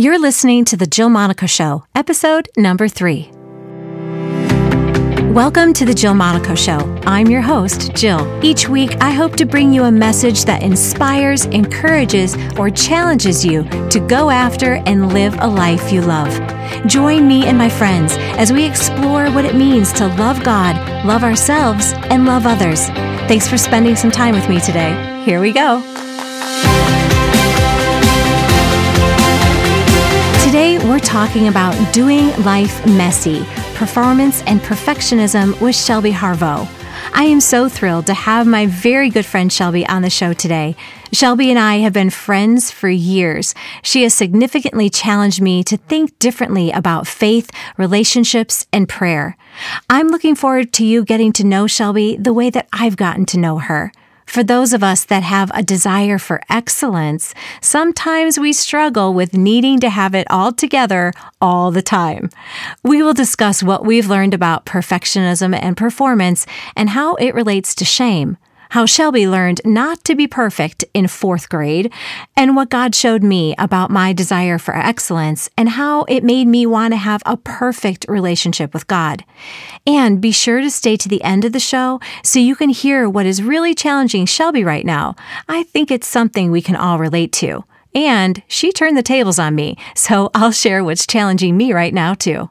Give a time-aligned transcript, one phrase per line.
[0.00, 3.32] You're listening to The Jill Monaco Show, episode number three.
[5.32, 6.78] Welcome to The Jill Monaco Show.
[7.04, 8.24] I'm your host, Jill.
[8.40, 13.64] Each week, I hope to bring you a message that inspires, encourages, or challenges you
[13.90, 16.30] to go after and live a life you love.
[16.86, 21.24] Join me and my friends as we explore what it means to love God, love
[21.24, 22.86] ourselves, and love others.
[23.26, 25.24] Thanks for spending some time with me today.
[25.24, 25.82] Here we go.
[30.98, 33.44] We're talking about doing life messy,
[33.76, 36.66] performance and perfectionism with Shelby Harveaux.
[37.14, 40.74] I am so thrilled to have my very good friend Shelby on the show today.
[41.12, 43.54] Shelby and I have been friends for years.
[43.82, 49.36] She has significantly challenged me to think differently about faith, relationships, and prayer.
[49.88, 53.38] I'm looking forward to you getting to know Shelby the way that I've gotten to
[53.38, 53.92] know her.
[54.28, 57.32] For those of us that have a desire for excellence,
[57.62, 62.28] sometimes we struggle with needing to have it all together all the time.
[62.84, 66.44] We will discuss what we've learned about perfectionism and performance
[66.76, 68.36] and how it relates to shame
[68.70, 71.92] how Shelby learned not to be perfect in fourth grade,
[72.36, 76.66] and what God showed me about my desire for excellence and how it made me
[76.66, 79.24] want to have a perfect relationship with God.
[79.86, 83.08] And be sure to stay to the end of the show so you can hear
[83.08, 85.16] what is really challenging Shelby right now.
[85.48, 87.64] I think it's something we can all relate to.
[87.94, 92.14] And she turned the tables on me, so I'll share what's challenging me right now,
[92.14, 92.50] too.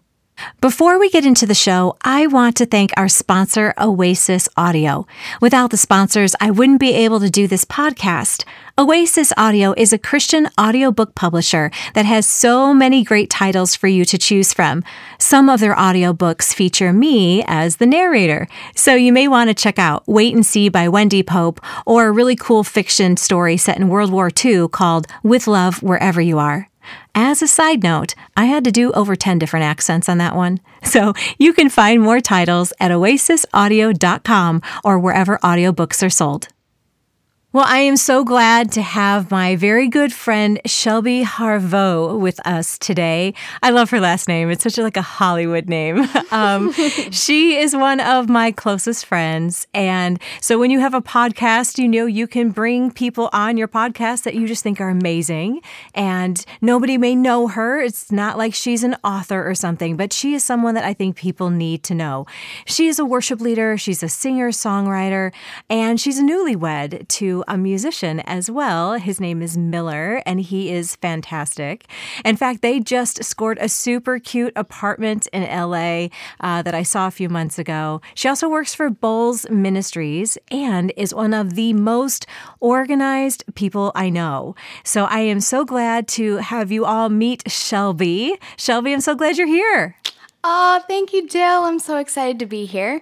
[0.61, 5.07] Before we get into the show, I want to thank our sponsor, Oasis Audio.
[5.41, 8.43] Without the sponsors, I wouldn't be able to do this podcast.
[8.77, 14.05] Oasis Audio is a Christian audiobook publisher that has so many great titles for you
[14.05, 14.83] to choose from.
[15.17, 19.80] Some of their audiobooks feature me as the narrator, so you may want to check
[19.80, 23.89] out Wait and See by Wendy Pope or a really cool fiction story set in
[23.89, 26.69] World War II called With Love Wherever You Are.
[27.20, 30.60] As a side note, I had to do over 10 different accents on that one.
[30.84, 36.48] So you can find more titles at oasisaudio.com or wherever audiobooks are sold.
[37.53, 42.77] Well, I am so glad to have my very good friend Shelby Harveaux with us
[42.77, 43.33] today.
[43.63, 44.52] I love her last name.
[44.52, 46.08] It's such a, like a Hollywood name.
[46.30, 46.73] Um,
[47.11, 49.65] she is one of my closest friends.
[49.73, 53.69] And so when you have a podcast, you know, you can bring people on your
[53.69, 55.61] podcast that you just think are amazing.
[55.95, 57.79] And nobody may know her.
[57.79, 61.15] It's not like she's an author or something, but she is someone that I think
[61.15, 62.25] people need to know.
[62.65, 63.77] She is a worship leader.
[63.77, 65.31] She's a singer, songwriter,
[65.69, 68.93] and she's a newlywed to a musician as well.
[68.93, 71.86] His name is Miller, and he is fantastic.
[72.23, 76.08] In fact, they just scored a super cute apartment in LA
[76.39, 78.02] uh, that I saw a few months ago.
[78.15, 82.26] She also works for Bolz Ministries and is one of the most
[82.59, 84.55] organized people I know.
[84.83, 88.37] So I am so glad to have you all meet Shelby.
[88.58, 89.95] Shelby, I'm so glad you're here.
[90.43, 91.64] Oh, thank you, Jill.
[91.64, 93.02] I'm so excited to be here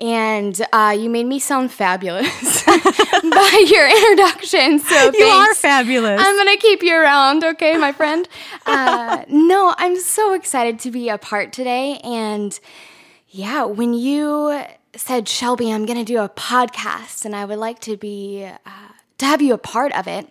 [0.00, 4.78] and uh, you made me sound fabulous by your introduction.
[4.78, 5.50] So you thanks.
[5.50, 6.20] are fabulous.
[6.22, 8.28] I'm gonna keep you around, okay, my friend.
[8.66, 12.58] Uh, no, I'm so excited to be a part today, and
[13.28, 14.62] yeah, when you
[14.94, 18.70] said Shelby, I'm gonna do a podcast, and I would like to be uh,
[19.18, 20.28] to have you a part of it.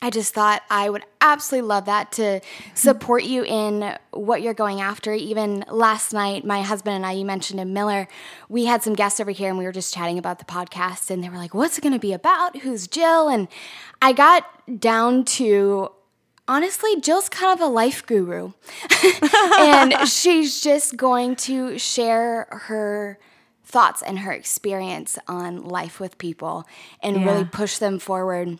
[0.00, 2.40] I just thought I would absolutely love that to
[2.74, 5.12] support you in what you're going after.
[5.12, 8.06] Even last night, my husband and I, you mentioned in Miller,
[8.48, 11.22] we had some guests over here and we were just chatting about the podcast and
[11.22, 12.58] they were like, What's it going to be about?
[12.58, 13.28] Who's Jill?
[13.28, 13.48] And
[14.00, 14.44] I got
[14.80, 15.90] down to
[16.46, 18.52] honestly, Jill's kind of a life guru.
[19.58, 23.18] and she's just going to share her
[23.64, 26.66] thoughts and her experience on life with people
[27.02, 27.24] and yeah.
[27.24, 28.58] really push them forward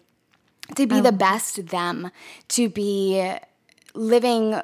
[0.76, 1.12] to be the oh.
[1.12, 2.10] best them,
[2.48, 3.34] to be
[3.94, 4.60] living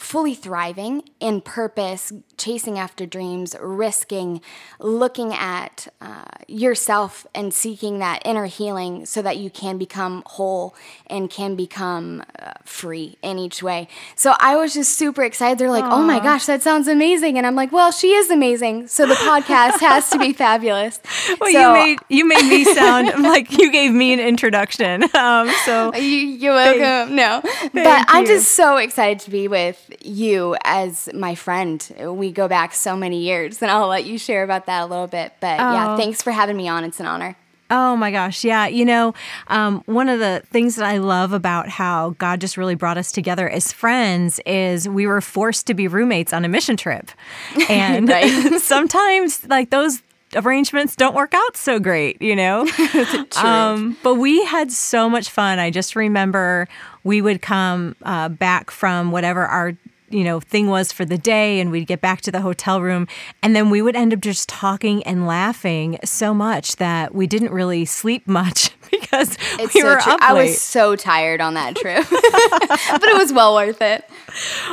[0.00, 4.40] fully thriving in purpose, chasing after dreams, risking,
[4.78, 10.74] looking at uh, yourself and seeking that inner healing so that you can become whole
[11.06, 13.88] and can become uh, free in each way.
[14.16, 15.58] So I was just super excited.
[15.58, 15.92] They're like, Aww.
[15.92, 17.38] oh my gosh, that sounds amazing.
[17.38, 18.88] And I'm like, well, she is amazing.
[18.88, 21.00] So the podcast has to be fabulous.
[21.40, 25.04] Well, so, you made you made me sound like you gave me an introduction.
[25.24, 27.14] Um, so you, are welcome.
[27.14, 27.40] no,
[27.72, 31.80] but I'm just so excited to be with you as my friend.
[32.00, 35.06] We go back so many years, and I'll let you share about that a little
[35.06, 35.32] bit.
[35.40, 35.72] But oh.
[35.72, 36.84] yeah, thanks for having me on.
[36.84, 37.36] It's an honor.
[37.70, 38.44] Oh my gosh.
[38.44, 38.66] Yeah.
[38.66, 39.14] You know,
[39.48, 43.10] um, one of the things that I love about how God just really brought us
[43.10, 47.10] together as friends is we were forced to be roommates on a mission trip.
[47.68, 48.10] And
[48.60, 50.02] sometimes, like, those
[50.36, 52.68] arrangements don't work out so great, you know?
[53.36, 55.58] um, but we had so much fun.
[55.58, 56.68] I just remember
[57.02, 59.76] we would come uh, back from whatever our
[60.14, 63.06] you know thing was for the day and we'd get back to the hotel room
[63.42, 67.52] and then we would end up just talking and laughing so much that we didn't
[67.52, 70.12] really sleep much because it's we so were true.
[70.12, 70.28] up late.
[70.28, 74.04] I was so tired on that trip, but it was well worth it.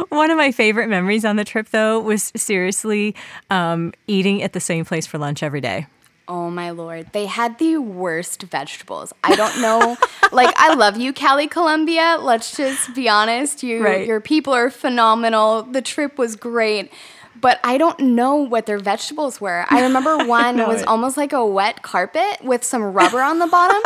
[0.09, 3.15] One of my favorite memories on the trip, though, was seriously
[3.49, 5.87] um, eating at the same place for lunch every day.
[6.31, 7.07] Oh my lord.
[7.11, 9.11] They had the worst vegetables.
[9.21, 9.97] I don't know.
[10.31, 12.19] like I love you, Cali Colombia.
[12.21, 13.63] Let's just be honest.
[13.63, 14.07] You right.
[14.07, 15.63] your people are phenomenal.
[15.63, 16.89] The trip was great.
[17.41, 19.65] But I don't know what their vegetables were.
[19.69, 20.87] I remember one was it.
[20.87, 23.81] almost like a wet carpet with some rubber on the bottom.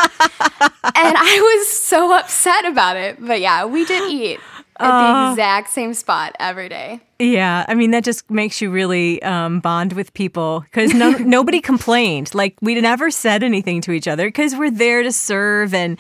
[0.60, 3.18] and I was so upset about it.
[3.20, 4.40] But yeah, we did eat
[4.78, 7.00] at uh, the exact same spot every day.
[7.18, 11.62] Yeah, I mean that just makes you really um, bond with people because no, nobody
[11.62, 12.36] complained.
[12.36, 15.98] Like we never said anything to each other because we're there to serve, and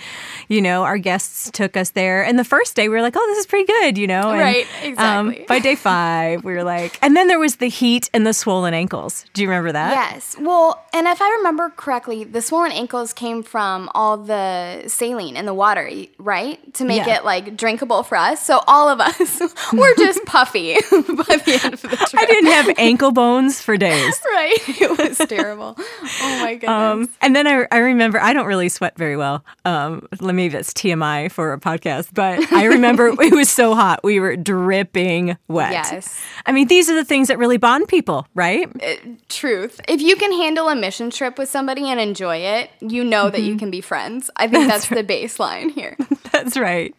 [0.49, 2.23] you know our guests took us there.
[2.25, 4.31] And the first day we were like, "Oh, this is pretty good," you know.
[4.31, 5.39] And, right, exactly.
[5.39, 8.33] Um, by day five, we were like, and then there was the heat and the
[8.33, 9.25] swollen ankles.
[9.33, 9.91] Do you remember that?
[9.91, 10.35] Yes.
[10.37, 15.45] Well, and if I remember correctly, the swollen ankles came from all the saline in
[15.45, 17.19] the water, right, to make yeah.
[17.19, 18.45] it like drinkable for us.
[18.45, 19.39] So all of us
[19.73, 20.75] were just puffy.
[21.15, 22.15] by the end of the trip.
[22.15, 24.19] I didn't have ankle bones for days.
[24.25, 24.57] right.
[24.67, 25.75] It was terrible.
[25.77, 26.69] Oh my goodness.
[26.69, 29.45] Um, and then I, I remember, I don't really sweat very well.
[29.65, 34.03] Um, maybe that's TMI for a podcast, but I remember it was so hot.
[34.03, 35.71] We were dripping wet.
[35.71, 36.21] Yes.
[36.45, 38.69] I mean, these are the things that really bond people, right?
[38.81, 38.95] Uh,
[39.29, 39.79] truth.
[39.87, 43.39] If you can handle a mission trip with somebody and enjoy it, you know that
[43.39, 43.47] mm-hmm.
[43.47, 44.29] you can be friends.
[44.35, 45.07] I think that's, that's right.
[45.07, 45.97] the baseline here.
[46.43, 46.93] that's right.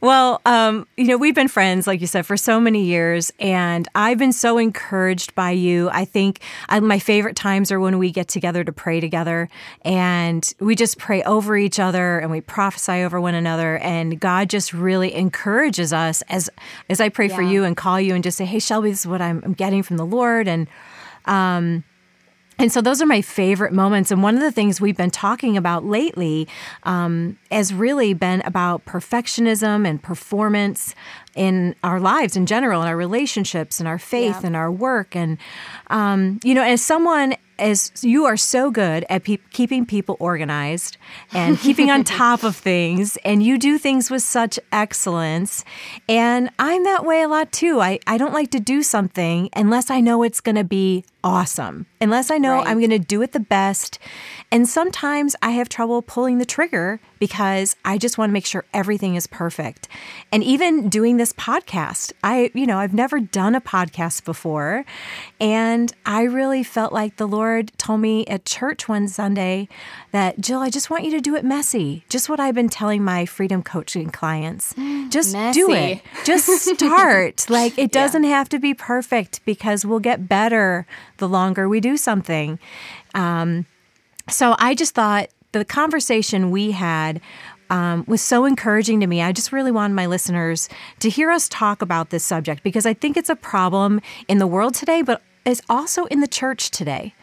[0.00, 3.86] Well, um, you know, we've been friends, like you said, for so many years, and
[3.94, 5.88] I've been so encouraged by you.
[5.90, 9.48] I think I, my favorite times are when we get together to pray together,
[9.82, 14.50] and we just pray over each other and we prophesy over one another, and God
[14.50, 16.50] just really encourages us as
[16.88, 17.36] as I pray yeah.
[17.36, 19.54] for you and call you and just say, "Hey, Shelby, this is what I'm, I'm
[19.54, 20.66] getting from the Lord," and
[21.26, 21.84] um,
[22.58, 24.10] and so those are my favorite moments.
[24.10, 26.48] And one of the things we've been talking about lately
[26.84, 30.94] um, has really been about perfectionism and performance
[31.34, 34.46] in our lives in general, in our relationships, and our faith, yeah.
[34.46, 35.16] and our work.
[35.16, 35.38] And,
[35.88, 40.96] um, you know, as someone as you are so good at pe- keeping people organized
[41.32, 45.64] and keeping on top of things and you do things with such excellence
[46.08, 49.88] and i'm that way a lot too i, I don't like to do something unless
[49.88, 52.66] i know it's going to be awesome unless i know right.
[52.66, 53.98] i'm going to do it the best
[54.52, 58.64] and sometimes i have trouble pulling the trigger because i just want to make sure
[58.72, 59.88] everything is perfect
[60.30, 64.84] and even doing this podcast i you know i've never done a podcast before
[65.40, 69.68] and i really felt like the lord told me at church one Sunday
[70.12, 72.04] that, Jill, I just want you to do it messy.
[72.08, 74.74] Just what I've been telling my freedom coaching clients.
[74.74, 75.60] Mm, just messy.
[75.60, 76.02] do it.
[76.24, 77.48] Just start.
[77.48, 78.30] like it doesn't yeah.
[78.30, 80.86] have to be perfect because we'll get better
[81.18, 82.58] the longer we do something.
[83.14, 83.66] Um,
[84.28, 87.20] so I just thought the conversation we had
[87.70, 89.22] um, was so encouraging to me.
[89.22, 90.68] I just really wanted my listeners
[91.00, 94.46] to hear us talk about this subject because I think it's a problem in the
[94.46, 97.14] world today, but it's also in the church today.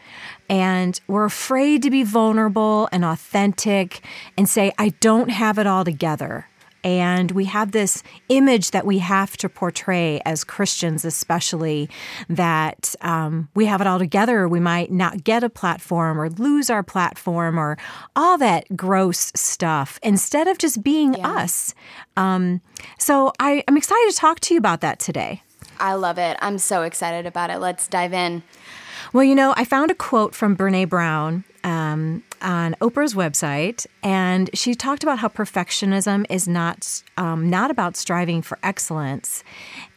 [0.48, 4.04] And we're afraid to be vulnerable and authentic
[4.36, 6.48] and say, I don't have it all together.
[6.84, 11.88] And we have this image that we have to portray as Christians, especially
[12.28, 14.48] that um, we have it all together.
[14.48, 17.78] We might not get a platform or lose our platform or
[18.16, 21.28] all that gross stuff instead of just being yeah.
[21.28, 21.74] us.
[22.16, 22.60] Um,
[22.98, 25.42] so I, I'm excited to talk to you about that today.
[25.78, 26.36] I love it.
[26.40, 27.58] I'm so excited about it.
[27.58, 28.42] Let's dive in.
[29.12, 34.50] Well, you know, I found a quote from Brene Brown um, on Oprah's website, and
[34.54, 39.44] she talked about how perfectionism is not um, not about striving for excellence.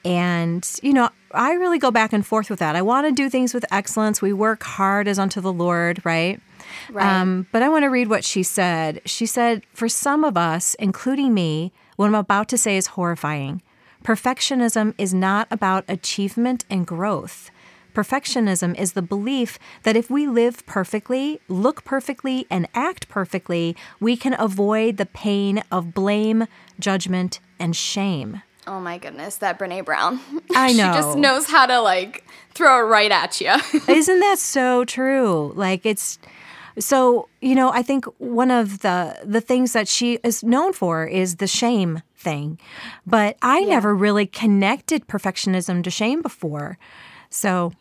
[0.03, 2.75] And you know, I really go back and forth with that.
[2.75, 4.21] I want to do things with excellence.
[4.21, 6.39] We work hard as unto the Lord, right?
[6.91, 7.05] Right.
[7.05, 9.01] Um, but I want to read what she said.
[9.05, 13.62] She said, "For some of us, including me, what I'm about to say is horrifying."
[14.03, 17.50] Perfectionism is not about achievement and growth.
[17.95, 24.17] Perfectionism is the belief that if we live perfectly, look perfectly, and act perfectly, we
[24.17, 26.45] can avoid the pain of blame,
[26.77, 28.41] judgment, and shame.
[28.67, 30.19] Oh my goodness, that Brene Brown.
[30.53, 30.91] I know.
[30.93, 33.53] she just knows how to like throw it right at you.
[33.87, 35.53] Isn't that so true?
[35.55, 36.19] Like it's
[36.77, 41.05] so, you know, I think one of the the things that she is known for
[41.05, 42.59] is the shame thing.
[43.07, 43.69] But I yeah.
[43.69, 46.77] never really connected perfectionism to shame before.
[47.29, 47.71] So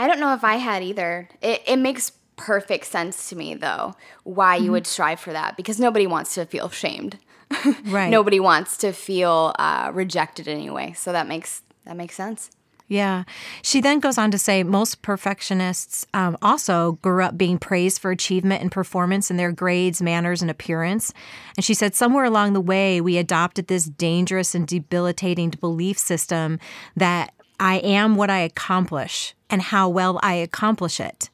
[0.00, 1.28] I don't know if I had either.
[1.42, 4.72] It, it makes perfect sense to me, though, why you mm-hmm.
[4.72, 7.18] would strive for that because nobody wants to feel shamed.
[7.84, 8.08] right.
[8.08, 10.94] Nobody wants to feel uh, rejected anyway.
[10.96, 12.50] So that makes that makes sense.
[12.88, 13.22] Yeah.
[13.62, 18.10] She then goes on to say most perfectionists um, also grew up being praised for
[18.10, 21.12] achievement and performance in their grades, manners, and appearance.
[21.56, 26.58] And she said somewhere along the way, we adopted this dangerous and debilitating belief system
[26.96, 31.28] that I am what I accomplish and how well I accomplish it.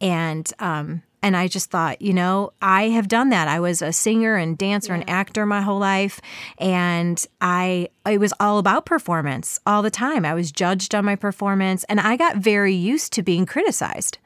[0.00, 3.48] And um, and I just thought, you know, I have done that.
[3.48, 5.00] I was a singer and dancer yeah.
[5.00, 6.20] and actor my whole life,
[6.58, 10.24] and I it was all about performance all the time.
[10.24, 14.18] I was judged on my performance, and I got very used to being criticized.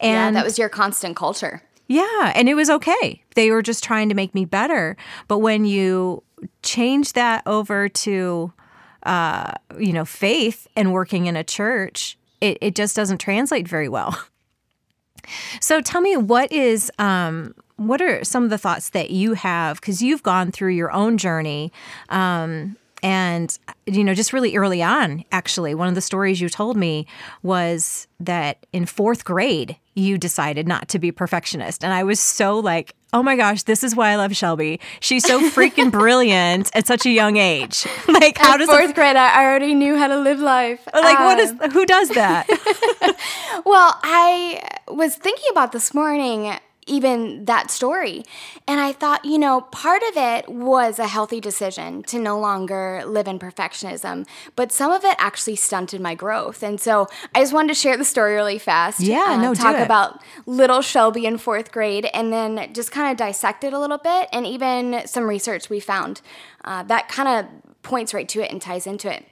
[0.00, 1.62] And yeah, that was your constant culture.
[1.88, 3.22] Yeah, and it was okay.
[3.34, 4.96] They were just trying to make me better.
[5.28, 6.22] But when you
[6.62, 8.52] change that over to,
[9.06, 13.88] uh, you know, faith and working in a church, it, it just doesn't translate very
[13.88, 14.18] well.
[15.60, 19.80] So tell me, what is um, what are some of the thoughts that you have
[19.80, 21.72] because you've gone through your own journey
[22.08, 26.76] um, and you know just really early on actually one of the stories you told
[26.76, 27.06] me
[27.42, 32.58] was that in fourth grade you decided not to be perfectionist and i was so
[32.58, 34.78] like oh my gosh this is why i love shelby.
[35.00, 37.86] She's so freaking brilliant at such a young age.
[38.08, 40.80] Like how at does fourth a, grade i already knew how to live life.
[40.92, 42.46] Like um, what is um, who does that?
[43.64, 46.56] Well i was thinking about this morning
[46.86, 48.24] even that story.
[48.66, 53.02] And I thought, you know, part of it was a healthy decision to no longer
[53.04, 56.62] live in perfectionism, but some of it actually stunted my growth.
[56.62, 59.00] And so I just wanted to share the story really fast.
[59.00, 63.16] Yeah, uh, no, talk about little Shelby in fourth grade, and then just kind of
[63.16, 66.20] dissect it a little bit, and even some research we found
[66.64, 69.24] uh, that kind of points right to it and ties into it.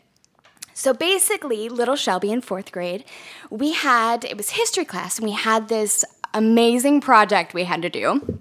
[0.75, 3.05] So basically, little Shelby in fourth grade,
[3.49, 7.88] we had, it was history class, and we had this amazing project we had to
[7.88, 8.41] do.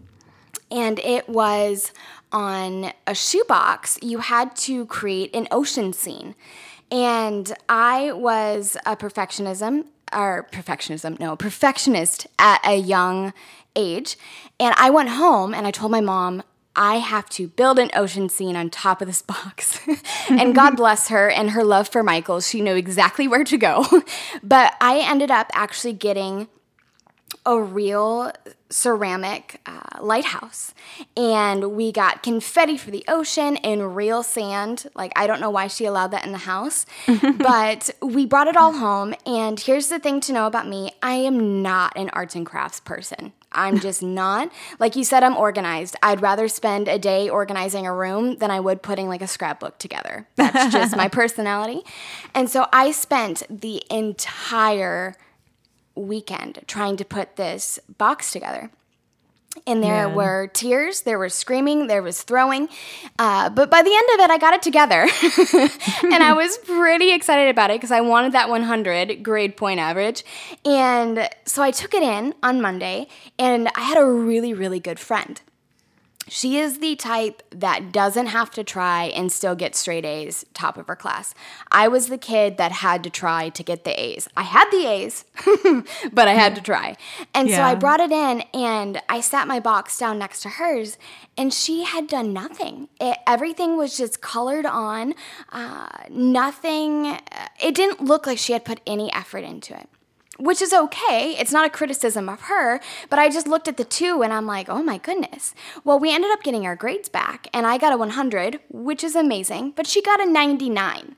[0.70, 1.92] And it was
[2.32, 6.36] on a shoebox, you had to create an ocean scene.
[6.92, 13.34] And I was a perfectionism or perfectionism, no, perfectionist at a young
[13.76, 14.18] age.
[14.60, 16.44] And I went home and I told my mom,
[16.76, 19.80] I have to build an ocean scene on top of this box.
[20.30, 22.42] and God bless her and her love for Michael.
[22.42, 23.86] She knew exactly where to go.
[24.44, 26.48] but I ended up actually getting
[27.46, 28.32] a real
[28.70, 30.74] ceramic uh, lighthouse.
[31.16, 34.88] And we got confetti for the ocean and real sand.
[34.96, 36.86] Like, I don't know why she allowed that in the house,
[37.38, 39.14] but we brought it all home.
[39.26, 42.80] And here's the thing to know about me I am not an arts and crafts
[42.80, 43.34] person.
[43.52, 44.52] I'm just not.
[44.80, 45.96] Like you said, I'm organized.
[46.02, 49.78] I'd rather spend a day organizing a room than I would putting like a scrapbook
[49.78, 50.28] together.
[50.36, 51.84] That's just my personality.
[52.34, 55.16] And so I spent the entire
[55.96, 58.70] weekend trying to put this box together.
[59.68, 60.16] And there Man.
[60.16, 62.70] were tears, there was screaming, there was throwing.
[63.20, 65.02] Uh, but by the end of it, I got it together.
[66.12, 70.26] and I was pretty excited about it because I wanted that 100 grade point average.
[70.66, 73.08] And so I took it in on Monday,
[73.38, 75.40] and I had a really, really good friend
[76.34, 80.80] she is the type that doesn't have to try and still get straight A's top
[80.80, 81.36] of her class.
[81.72, 84.28] I was the kid that had to try to get the A's.
[84.36, 85.26] I had the A's,
[86.12, 86.98] but I had to try.
[87.36, 87.58] And yeah.
[87.58, 90.98] so I brought it in and I sat my box down next to hers
[91.38, 92.90] and she had done nothing.
[93.00, 95.14] It, everything was just colored on,
[95.52, 97.16] uh, nothing,
[97.62, 99.88] it didn't look like she had put any effort into it
[100.38, 101.36] which is okay.
[101.38, 104.46] It's not a criticism of her, but I just looked at the two and I'm
[104.46, 105.54] like, oh my goodness.
[105.84, 109.16] Well, we ended up getting our grades back, and I got a 100, which is
[109.16, 111.16] amazing, but she got a 99.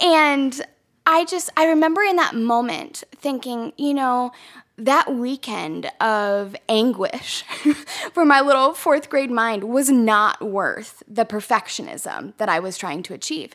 [0.00, 0.60] And
[1.06, 4.32] I just, I remember in that moment thinking, you know,
[4.76, 7.42] that weekend of anguish
[8.12, 13.02] for my little fourth grade mind was not worth the perfectionism that I was trying
[13.04, 13.54] to achieve.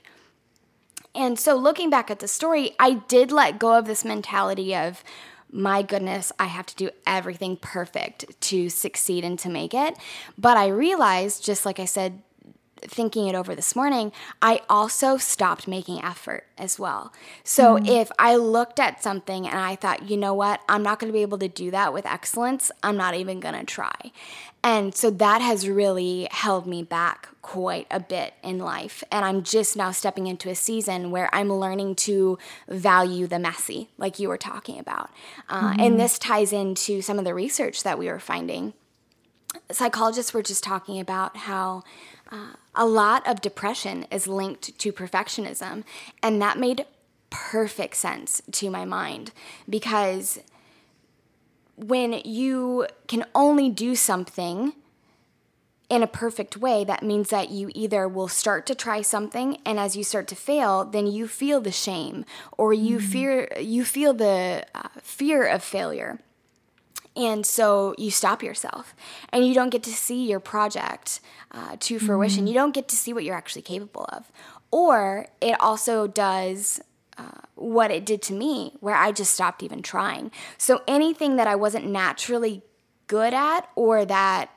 [1.16, 5.04] And so looking back at the story, I did let go of this mentality of,
[5.52, 9.96] my goodness, I have to do everything perfect to succeed and to make it.
[10.38, 12.24] But I realized, just like I said
[12.88, 14.12] thinking it over this morning,
[14.42, 17.14] I also stopped making effort as well.
[17.44, 21.00] So mm if I looked at something and I thought, you know what, I'm not
[21.00, 24.12] going to be able to do that with excellence, I'm not even going to try.
[24.64, 29.04] And so that has really held me back quite a bit in life.
[29.12, 32.38] And I'm just now stepping into a season where I'm learning to
[32.70, 35.10] value the messy, like you were talking about.
[35.50, 35.80] Uh, mm-hmm.
[35.82, 38.74] And this ties into some of the research that we were finding.
[39.70, 41.84] Psychologists were just talking about how
[42.34, 45.84] uh, a lot of depression is linked to perfectionism,
[46.24, 46.86] and that made
[47.30, 49.32] perfect sense to my mind
[49.70, 50.40] because
[51.76, 54.74] when you can only do something
[55.90, 59.80] in a perfect way, that means that you either will start to try something and
[59.80, 62.26] as you start to fail, then you feel the shame
[62.58, 63.08] or you mm-hmm.
[63.08, 66.20] fear you feel the uh, fear of failure.
[67.16, 68.96] And so you stop yourself
[69.30, 71.20] and you don't get to see your project
[71.52, 72.40] uh, to fruition.
[72.40, 72.48] Mm-hmm.
[72.48, 74.32] You don't get to see what you're actually capable of.
[74.72, 76.82] Or it also does
[77.18, 80.32] uh, what it did to me, where I just stopped even trying.
[80.58, 82.64] So anything that I wasn't naturally
[83.06, 84.50] good at or that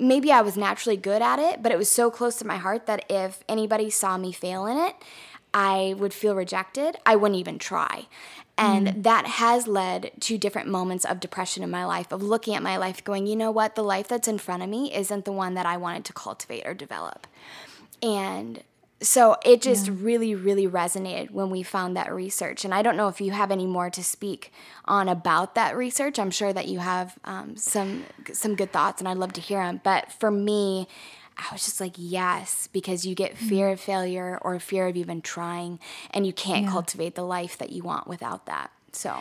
[0.00, 2.86] maybe I was naturally good at it, but it was so close to my heart
[2.86, 4.96] that if anybody saw me fail in it,
[5.52, 6.96] I would feel rejected.
[7.04, 8.06] I wouldn't even try.
[8.60, 9.02] And mm.
[9.04, 12.76] that has led to different moments of depression in my life, of looking at my
[12.76, 15.54] life going, you know what, the life that's in front of me isn't the one
[15.54, 17.26] that I wanted to cultivate or develop.
[18.02, 18.62] And
[19.02, 19.94] so it just yeah.
[19.96, 23.50] really really resonated when we found that research and i don't know if you have
[23.50, 24.52] any more to speak
[24.84, 29.08] on about that research i'm sure that you have um, some some good thoughts and
[29.08, 30.86] i'd love to hear them but for me
[31.48, 33.72] i was just like yes because you get fear mm.
[33.72, 35.78] of failure or fear of even trying
[36.10, 36.70] and you can't yeah.
[36.70, 39.16] cultivate the life that you want without that so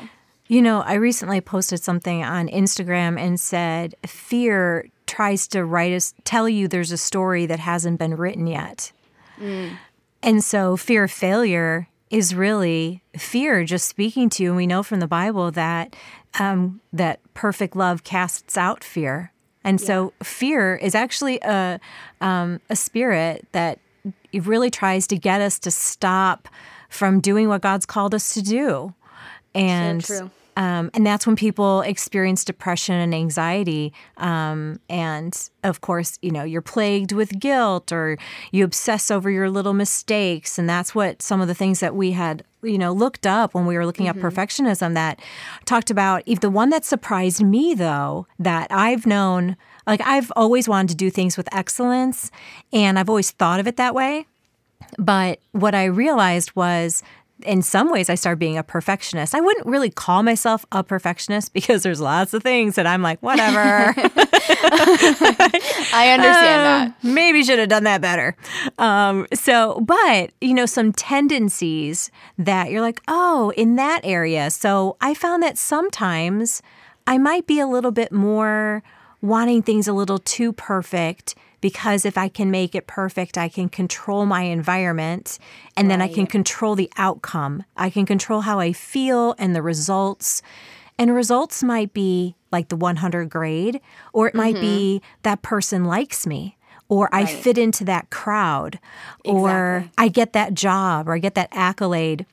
[0.48, 6.14] you know i recently posted something on instagram and said fear tries to write us
[6.24, 8.92] tell you there's a story that hasn't been written yet
[9.40, 9.78] Mm.
[10.22, 14.50] And so fear of failure is really fear just speaking to you.
[14.50, 15.96] And we know from the Bible that
[16.40, 19.32] um, that perfect love casts out fear.
[19.64, 19.88] And yeah.
[19.88, 21.80] so fear is actually a
[22.22, 23.80] um, a spirit that
[24.34, 26.48] really tries to get us to stop
[26.90, 28.94] from doing what God's called us to do.
[29.54, 33.94] And so um, and that's when people experience depression and anxiety.
[34.18, 38.18] Um, and of course, you know, you're plagued with guilt or
[38.52, 40.60] you obsess over your little mistakes.
[40.60, 43.68] And that's what some of the things that we had, you know, looked up when
[43.68, 44.20] we were looking mm-hmm.
[44.20, 45.22] at perfectionism that
[45.64, 46.24] talked about.
[46.26, 49.56] If the one that surprised me, though, that I've known,
[49.88, 52.32] like I've always wanted to do things with excellence
[52.74, 54.28] and I've always thought of it that way.
[54.98, 57.02] But what I realized was
[57.46, 59.34] in some ways I started being a perfectionist.
[59.34, 63.20] I wouldn't really call myself a perfectionist because there's lots of things that I'm like,
[63.22, 63.94] whatever.
[65.94, 66.96] I understand that.
[67.04, 68.36] Um, maybe should have done that better.
[68.78, 74.52] Um, so, but, you know, some tendencies that you're like, oh, in that area.
[74.52, 76.62] So I found that sometimes
[77.08, 78.84] I might be a little bit more
[79.22, 83.70] wanting things a little too perfect because if I can make it perfect, I can
[83.70, 85.40] control my environment
[85.76, 85.94] and right.
[85.94, 87.64] then I can control the outcome.
[87.76, 90.42] I can control how I feel and the results.
[90.98, 93.80] And results might be like the 100 grade,
[94.12, 94.62] or it might mm-hmm.
[94.62, 96.58] be that person likes me
[96.90, 97.28] or right.
[97.28, 98.80] I fit into that crowd,
[99.24, 99.32] exactly.
[99.32, 102.26] or I get that job, or I get that accolade.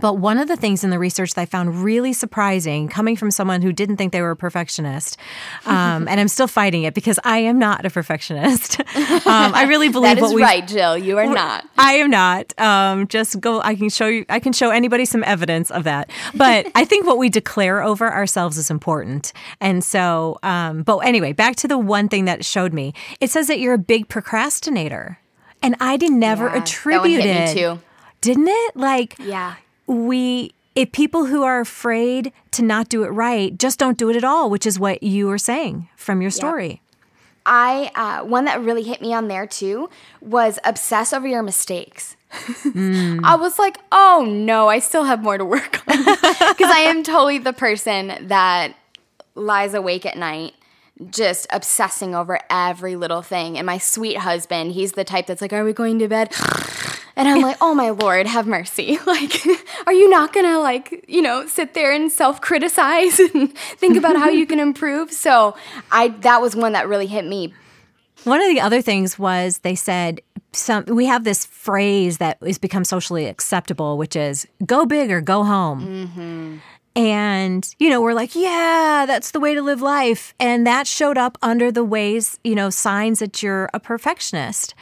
[0.00, 3.30] But one of the things in the research that I found really surprising, coming from
[3.30, 5.16] someone who didn't think they were a perfectionist,
[5.64, 8.80] um, and I'm still fighting it because I am not a perfectionist.
[9.26, 10.98] um, I really believe that is what right, Jill.
[10.98, 11.66] You are not.
[11.78, 12.58] I am not.
[12.60, 13.62] Um, just go.
[13.62, 14.26] I can show you.
[14.28, 16.10] I can show anybody some evidence of that.
[16.34, 19.32] But I think what we declare over ourselves is important.
[19.60, 22.92] And so, um, but anyway, back to the one thing that showed me.
[23.20, 25.18] It says that you're a big procrastinator,
[25.62, 27.54] and I did never yeah, attribute it.
[27.54, 27.78] To.
[28.20, 28.76] Didn't it?
[28.76, 29.54] Like, yeah
[29.88, 34.16] we if people who are afraid to not do it right just don't do it
[34.16, 36.68] at all, which is what you were saying from your story.
[36.68, 36.80] Yep.
[37.46, 42.16] I uh, one that really hit me on there too was obsess over your mistakes.
[42.30, 43.20] mm.
[43.24, 47.02] I was like, oh no, I still have more to work on because I am
[47.02, 48.74] totally the person that
[49.34, 50.54] lies awake at night
[51.10, 53.56] just obsessing over every little thing.
[53.56, 56.32] And my sweet husband, he's the type that's like, Are we going to bed?
[57.18, 58.98] And I'm like, Oh my Lord, have mercy.
[59.06, 59.44] Like,
[59.86, 64.16] are you not gonna, like, you know, sit there and self criticize and think about
[64.16, 65.12] how you can improve?
[65.12, 65.56] So
[65.90, 67.54] I, that was one that really hit me.
[68.24, 70.20] One of the other things was they said,
[70.52, 75.20] some we have this phrase that has become socially acceptable, which is "go big or
[75.20, 76.56] go home." Mm-hmm.
[76.96, 80.34] And, you know, we're like, yeah, that's the way to live life.
[80.40, 84.74] And that showed up under the ways, you know, signs that you're a perfectionist.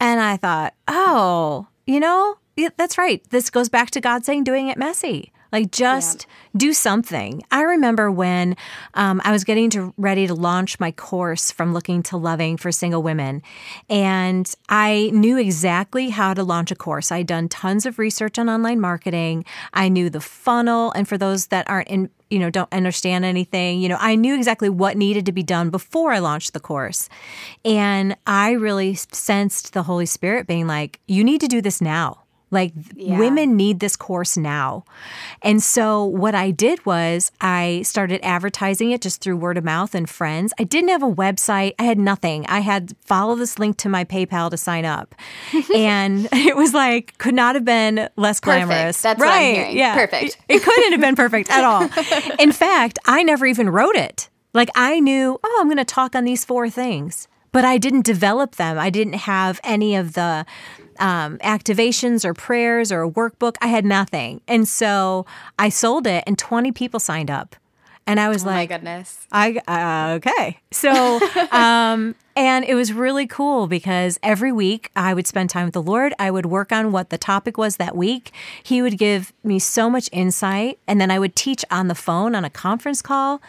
[0.00, 2.36] And I thought, oh, you know,
[2.76, 3.22] that's right.
[3.30, 5.32] This goes back to God saying, doing it messy.
[5.52, 6.58] Like just yeah.
[6.58, 7.42] do something.
[7.50, 8.56] I remember when
[8.94, 12.70] um, I was getting to ready to launch my course from looking to loving for
[12.72, 13.42] single women,
[13.88, 17.10] and I knew exactly how to launch a course.
[17.10, 19.44] I'd done tons of research on online marketing.
[19.72, 23.80] I knew the funnel, and for those that aren't in you know don't understand anything
[23.80, 27.08] you know i knew exactly what needed to be done before i launched the course
[27.64, 32.22] and i really sensed the holy spirit being like you need to do this now
[32.50, 33.18] Like Yeah.
[33.18, 34.84] women need this course now.
[35.42, 39.94] And so what I did was I started advertising it just through word of mouth
[39.94, 40.52] and friends.
[40.58, 41.74] I didn't have a website.
[41.78, 42.44] I had nothing.
[42.48, 45.14] I had follow this link to my PayPal to sign up.
[45.74, 48.66] and it was like could not have been less Perfect.
[48.66, 49.00] glamorous.
[49.00, 49.68] That's what right.
[49.68, 49.76] I'm.
[49.76, 49.94] Yeah.
[49.94, 50.38] Perfect.
[50.48, 51.88] It, it couldn't have been perfect at all.
[52.40, 54.28] In fact, I never even wrote it.
[54.52, 58.04] Like I knew, oh, I'm going to talk on these four things, but I didn't
[58.04, 58.78] develop them.
[58.80, 60.44] I didn't have any of the
[61.00, 63.56] um, activations or prayers or a workbook.
[63.60, 64.40] I had nothing.
[64.46, 65.26] And so
[65.58, 67.56] I sold it and 20 people signed up.
[68.06, 69.26] And I was like Oh my goodness.
[69.30, 70.58] I uh, okay.
[70.72, 70.90] So,
[71.52, 75.82] um, and it was really cool because every week I would spend time with the
[75.82, 76.12] Lord.
[76.18, 78.32] I would work on what the topic was that week.
[78.62, 82.34] He would give me so much insight, and then I would teach on the phone
[82.34, 83.40] on a conference call.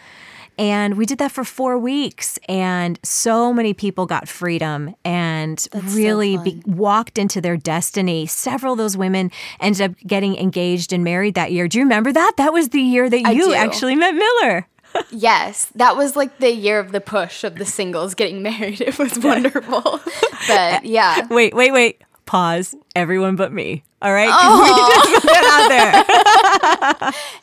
[0.58, 6.36] And we did that for four weeks, and so many people got freedom and really
[6.38, 8.26] be, walked into their destiny.
[8.26, 11.68] Several of those women ended up getting engaged and married that year.
[11.68, 12.34] Do you remember that?
[12.36, 13.54] That was the year that I you do.
[13.54, 14.66] actually met Miller.
[15.10, 18.82] Yes, that was like the year of the push of the singles getting married.
[18.82, 19.80] It was wonderful.
[20.48, 21.26] but uh, yeah.
[21.28, 22.02] Wait, wait, wait.
[22.26, 22.76] Pause.
[22.94, 23.84] Everyone but me.
[24.02, 24.28] All right.
[24.30, 24.62] Oh.
[24.62, 27.12] We just put that out there.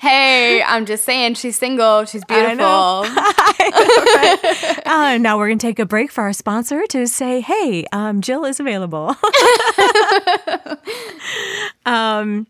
[0.69, 2.05] I'm just saying she's single.
[2.05, 2.57] She's beautiful.
[2.57, 3.03] know.
[4.85, 8.21] Uh, now we're going to take a break for our sponsor to say, hey, um,
[8.21, 9.07] Jill is available.
[11.85, 12.47] um,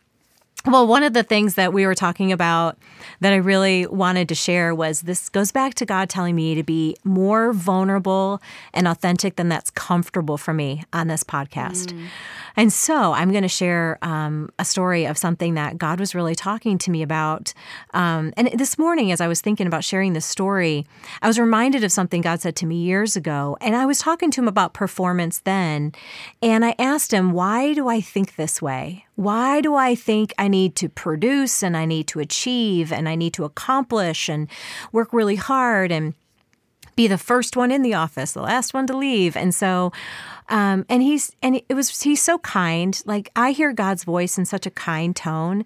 [0.66, 2.78] well, one of the things that we were talking about
[3.22, 6.64] that I really wanted to share was this goes back to God telling me to
[6.64, 8.42] be more vulnerable
[8.74, 11.98] and authentic than that's comfortable for me on this podcast.
[12.56, 16.36] And so I'm going to share um, a story of something that God was really
[16.36, 17.54] talking to me about.
[17.94, 20.86] Um, and this morning, as I was thinking about sharing this story,
[21.22, 23.58] I was reminded of something God said to me years ago.
[23.62, 25.94] And I was talking to him about performance then.
[26.42, 29.06] And I asked him, Why do I think this way?
[29.16, 33.16] Why do I think I need to produce and I need to achieve and I
[33.16, 34.48] need to accomplish and
[34.92, 36.14] work really hard and
[37.00, 39.38] be the first one in the office, the last one to leave.
[39.38, 39.94] And so,
[40.50, 43.02] um, and he's, and it was, he's so kind.
[43.06, 45.66] Like I hear God's voice in such a kind tone.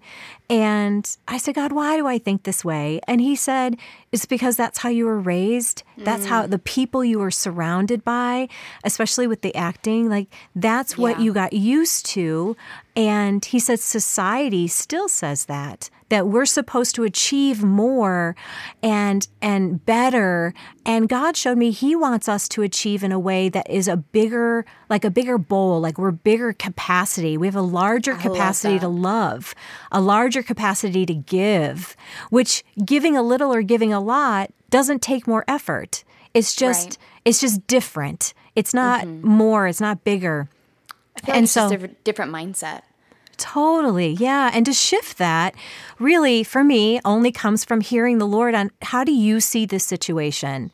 [0.50, 3.00] And I said, God, why do I think this way?
[3.08, 3.76] And he said,
[4.12, 5.82] it's because that's how you were raised.
[5.96, 8.48] That's how the people you were surrounded by,
[8.84, 11.24] especially with the acting, like that's what Yeah.
[11.24, 12.56] you got used to.
[12.94, 18.36] And he said, society still says that that we're supposed to achieve more
[18.84, 20.54] and and better
[20.86, 23.96] and God showed me he wants us to achieve in a way that is a
[23.96, 28.74] bigger like a bigger bowl like we're bigger capacity we have a larger love capacity
[28.74, 28.82] that.
[28.82, 29.56] to love
[29.90, 31.96] a larger capacity to give
[32.30, 36.98] which giving a little or giving a lot doesn't take more effort it's just Right.
[37.24, 39.26] it's just different it's not mm-hmm.
[39.26, 40.48] more it's not bigger
[41.16, 42.82] I like And it's just so- different mindset.
[43.36, 44.12] Totally.
[44.12, 44.50] Yeah.
[44.52, 45.54] And to shift that
[45.98, 49.84] really for me only comes from hearing the Lord on how do you see this
[49.84, 50.70] situation?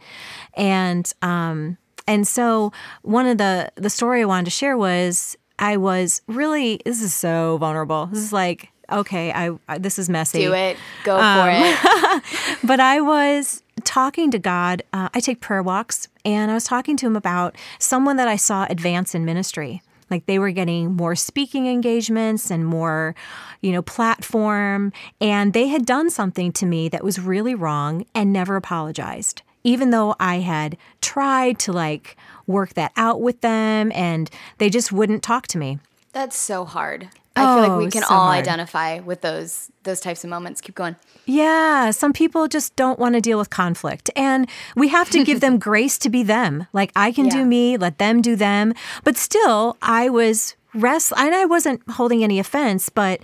[0.55, 5.77] And um and so one of the the story I wanted to share was I
[5.77, 8.07] was really this is so vulnerable.
[8.07, 10.41] This is like okay, I, I this is messy.
[10.41, 10.77] Do it.
[11.05, 12.23] Go for Um, it.
[12.65, 14.83] But I was talking to God.
[14.93, 18.37] Uh, I take prayer walks, and I was talking to him about someone that I
[18.37, 19.81] saw advance in ministry.
[20.11, 23.15] Like they were getting more speaking engagements and more,
[23.61, 24.93] you know, platform.
[25.21, 29.43] And they had done something to me that was really wrong and never apologized.
[29.63, 34.91] Even though I had tried to like work that out with them and they just
[34.91, 35.79] wouldn't talk to me.
[36.13, 37.09] That's so hard.
[37.37, 38.39] I feel like Oh, we can so all hard.
[38.39, 40.61] identify with those those types of moments.
[40.61, 40.97] Keep going.
[41.27, 44.11] Yeah, some people just don't want to deal with conflict.
[44.17, 46.67] And we have to give them grace to be them.
[46.73, 47.31] Like, I can Yeah.
[47.39, 48.75] do me, let them do them.
[49.05, 53.21] But still, I was rest and I wasn't holding any offense, but,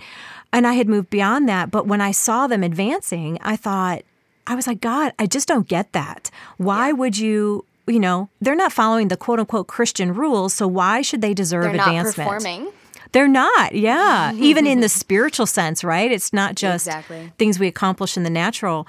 [0.53, 1.69] and I had moved beyond that.
[1.69, 4.01] But when I saw them advancing, I thought,
[4.47, 6.31] I was like, God, I just don't get that.
[6.57, 7.65] Why would you?
[7.89, 11.63] You know, they're not following the quote unquote Christian rules, so why should they deserve
[11.63, 12.29] They're not advancement?
[12.29, 12.71] performing.
[13.17, 14.31] They're not, yeah.
[14.31, 14.43] Mm-hmm.
[14.43, 14.99] Even in the mm-hmm.
[14.99, 16.11] spiritual sense, right?
[16.11, 17.31] It's not just Exactly.
[17.39, 18.87] things we accomplish in the natural.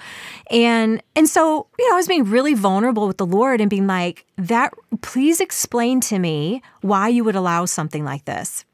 [0.50, 3.86] And and so, you know, I was being really vulnerable with the Lord and being
[3.86, 8.66] like, that please explain to me why you would allow something like this.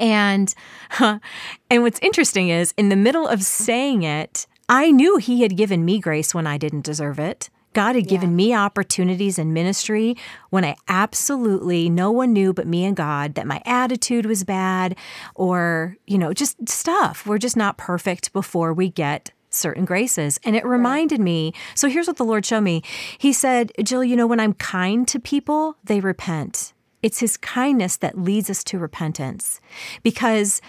[0.00, 0.54] And
[1.00, 1.20] and
[1.82, 5.98] what's interesting is in the middle of saying it, I knew he had given me
[5.98, 7.50] grace when I didn't deserve it.
[7.76, 10.16] God had given me opportunities in ministry
[10.48, 14.96] when I absolutely no one knew but me and God that my attitude was bad
[15.34, 17.26] or, you know, just stuff.
[17.26, 20.40] We're just not perfect before we get certain graces.
[20.42, 21.52] And it reminded me.
[21.74, 22.82] So here's what the Lord showed me.
[23.18, 26.72] He said, Jill, you know, when I'm kind to people, they repent.
[27.02, 29.60] It's his kindness that leads us to repentance.
[30.02, 30.62] Because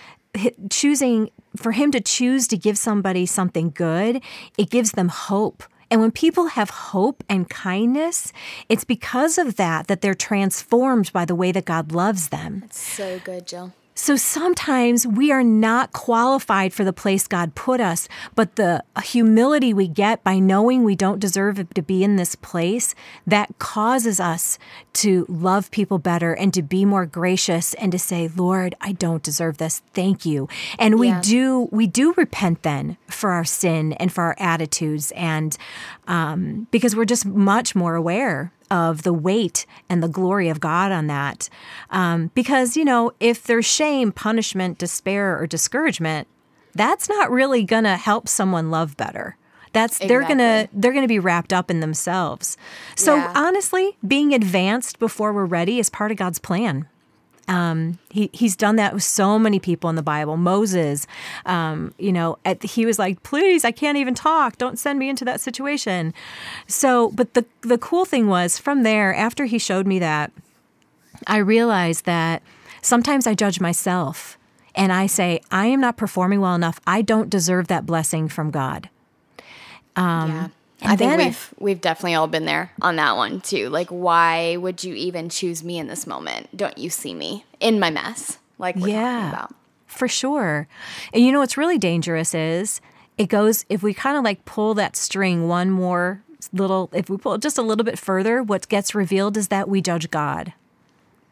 [0.69, 4.21] choosing for him to choose to give somebody something good,
[4.57, 5.63] it gives them hope.
[5.89, 8.33] And when people have hope and kindness,
[8.69, 12.59] it's because of that that they're transformed by the way that God loves them.
[12.61, 13.73] That's so good, Jill.
[13.99, 19.73] So sometimes we are not qualified for the place God put us, but the humility
[19.73, 22.93] we get by knowing we don't deserve to be in this place,
[23.25, 24.59] that causes us
[24.93, 29.23] to love people better and to be more gracious and to say, Lord, I don't
[29.23, 29.81] deserve this.
[29.93, 30.47] Thank you.
[30.77, 31.21] And we yeah.
[31.21, 35.11] do, we do repent then for our sin and for our attitudes.
[35.15, 35.57] And
[36.07, 40.91] um, because we're just much more aware of the weight and the glory of God
[40.91, 41.49] on that.
[41.89, 46.27] Um, because, you know, if there's shame, punishment, despair, or discouragement,
[46.73, 49.37] that's not really going to help someone love better.
[49.73, 50.07] That's exactly.
[50.07, 52.57] they're gonna they're gonna be wrapped up in themselves.
[52.95, 53.31] So yeah.
[53.35, 56.87] honestly, being advanced before we're ready is part of God's plan.
[57.47, 60.35] Um, he he's done that with so many people in the Bible.
[60.35, 61.07] Moses,
[61.45, 64.57] um, you know, at, he was like, "Please, I can't even talk.
[64.57, 66.13] Don't send me into that situation."
[66.67, 70.31] So, but the the cool thing was from there, after he showed me that,
[71.25, 72.43] I realized that
[72.81, 74.37] sometimes I judge myself
[74.75, 76.81] and I say, "I am not performing well enough.
[76.85, 78.89] I don't deserve that blessing from God."
[79.95, 80.47] Um, yeah.
[80.81, 83.69] And I think we've we've definitely all been there on that one too.
[83.69, 86.55] Like, why would you even choose me in this moment?
[86.55, 88.37] Don't you see me in my mess?
[88.59, 89.55] Like yeah, talking about.
[89.87, 90.67] For sure.
[91.13, 92.79] And you know what's really dangerous is
[93.17, 96.21] it goes if we kind of like pull that string one more
[96.53, 99.67] little if we pull it just a little bit further, what gets revealed is that
[99.67, 100.53] we judge God.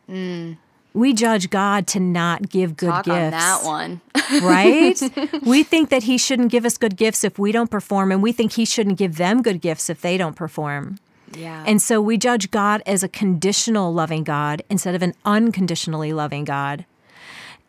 [0.10, 0.58] Mm
[0.95, 3.19] we judge God to not give good Talk gifts.
[3.19, 4.01] On that one.
[4.41, 4.99] right?
[5.45, 8.31] We think that he shouldn't give us good gifts if we don't perform, and we
[8.31, 10.97] think he shouldn't give them good gifts if they don't perform.
[11.38, 11.63] Yeah.
[11.67, 16.45] And so we judge God as a conditional loving God instead of an unconditionally loving
[16.45, 16.86] God.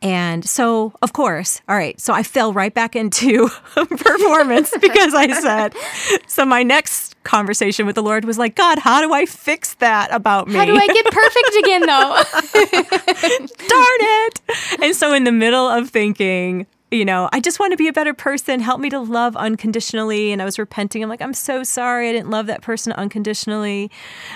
[0.03, 5.29] And so, of course, all right, so I fell right back into performance because I
[5.41, 5.75] said,
[6.27, 10.13] so my next conversation with the Lord was like, God, how do I fix that
[10.13, 10.55] about me?
[10.55, 12.23] How do I get perfect again, though?
[13.69, 14.41] Darn it.
[14.83, 17.93] And so, in the middle of thinking, you know, I just want to be a
[17.93, 18.61] better person.
[18.61, 20.33] Help me to love unconditionally.
[20.33, 21.03] And I was repenting.
[21.03, 22.09] I'm like, I'm so sorry.
[22.09, 23.91] I didn't love that person unconditionally.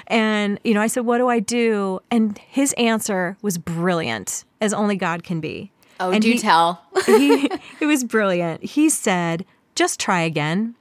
[0.09, 2.01] And, you know, I said, What do I do?
[2.11, 5.71] And his answer was brilliant as only God can be.
[6.01, 6.83] Oh, and do he, tell.
[7.07, 8.65] he, it was brilliant.
[8.65, 10.75] He said, just try again.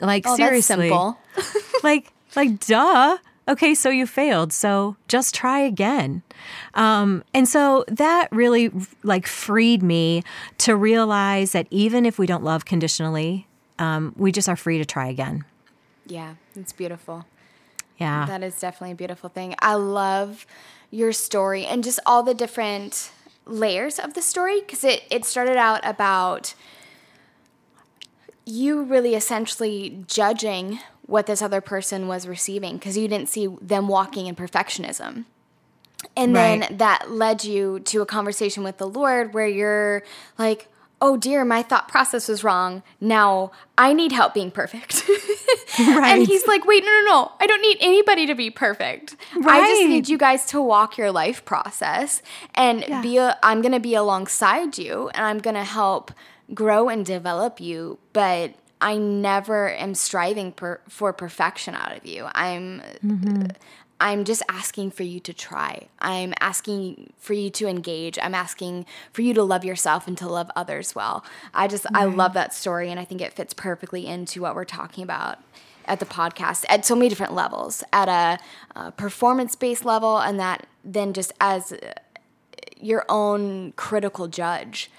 [0.00, 0.90] Like oh, seriously.
[1.82, 3.18] like like duh.
[3.50, 4.52] Okay, so you failed.
[4.52, 6.22] So just try again.
[6.74, 8.70] Um, and so that really
[9.02, 10.22] like freed me
[10.58, 13.48] to realize that even if we don't love conditionally,
[13.80, 15.44] um, we just are free to try again.
[16.06, 17.26] Yeah, it's beautiful.
[17.98, 18.24] Yeah.
[18.26, 19.56] That is definitely a beautiful thing.
[19.58, 20.46] I love
[20.92, 23.10] your story and just all the different
[23.46, 26.54] layers of the story because it, it started out about
[28.46, 30.78] you really essentially judging
[31.10, 35.24] what this other person was receiving because you didn't see them walking in perfectionism.
[36.16, 36.60] And right.
[36.60, 40.02] then that led you to a conversation with the Lord where you're
[40.38, 40.68] like,
[41.02, 42.82] oh dear, my thought process was wrong.
[43.00, 45.08] Now I need help being perfect.
[45.08, 45.18] right.
[46.10, 47.32] And he's like, wait, no, no, no.
[47.40, 49.16] I don't need anybody to be perfect.
[49.36, 49.62] Right.
[49.62, 52.22] I just need you guys to walk your life process
[52.54, 53.02] and yeah.
[53.02, 56.12] be, a, I'm going to be alongside you and I'm going to help
[56.52, 57.98] grow and develop you.
[58.12, 62.26] But I never am striving per, for perfection out of you.
[62.34, 63.46] I'm mm-hmm.
[64.02, 65.88] I'm just asking for you to try.
[65.98, 68.18] I'm asking for you to engage.
[68.18, 71.22] I'm asking for you to love yourself and to love others well.
[71.52, 74.64] I just I love that story and I think it fits perfectly into what we're
[74.64, 75.38] talking about
[75.84, 78.38] at the podcast at so many different levels at a,
[78.78, 81.74] a performance based level and that then just as
[82.78, 84.90] your own critical judge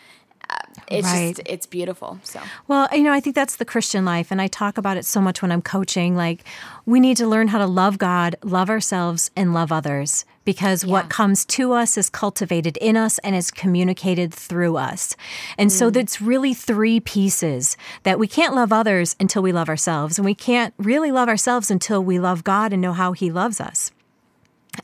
[0.88, 1.36] it's right.
[1.36, 4.48] just it's beautiful so well you know i think that's the christian life and i
[4.48, 6.44] talk about it so much when i'm coaching like
[6.86, 10.92] we need to learn how to love god love ourselves and love others because yeah.
[10.92, 15.16] what comes to us is cultivated in us and is communicated through us.
[15.58, 15.74] And mm.
[15.74, 20.26] so that's really three pieces that we can't love others until we love ourselves, and
[20.26, 23.92] we can't really love ourselves until we love God and know how He loves us.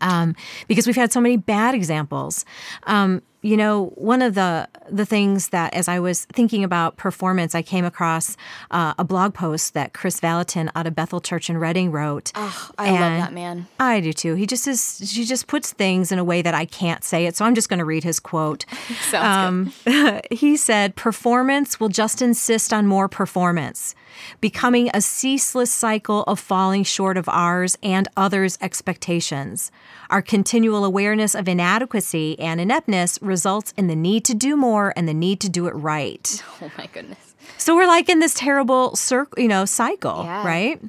[0.01, 0.35] Um,
[0.67, 2.43] because we've had so many bad examples.
[2.83, 7.53] Um, you know, one of the the things that as I was thinking about performance,
[7.53, 8.35] I came across
[8.71, 12.31] uh, a blog post that Kris Vallotton out of Bethel Church in Redding wrote.
[12.35, 13.67] Oh, I love that man.
[13.79, 14.35] I do too.
[14.35, 14.97] He just is.
[14.99, 17.35] He just puts things in a way that I can't say it.
[17.35, 18.65] So I'm just going to read his quote.
[19.09, 23.95] Sounds um, he said, "Performance will just insist on more performance."
[24.41, 29.71] becoming a ceaseless cycle of falling short of ours and others' expectations.
[30.09, 35.07] Our continual awareness of inadequacy and ineptness results in the need to do more and
[35.07, 36.43] the need to do it right.
[36.61, 37.35] Oh my goodness.
[37.57, 40.45] So we're like in this terrible circle, you know, cycle, yeah.
[40.45, 40.81] right?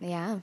[0.00, 0.38] Yeah.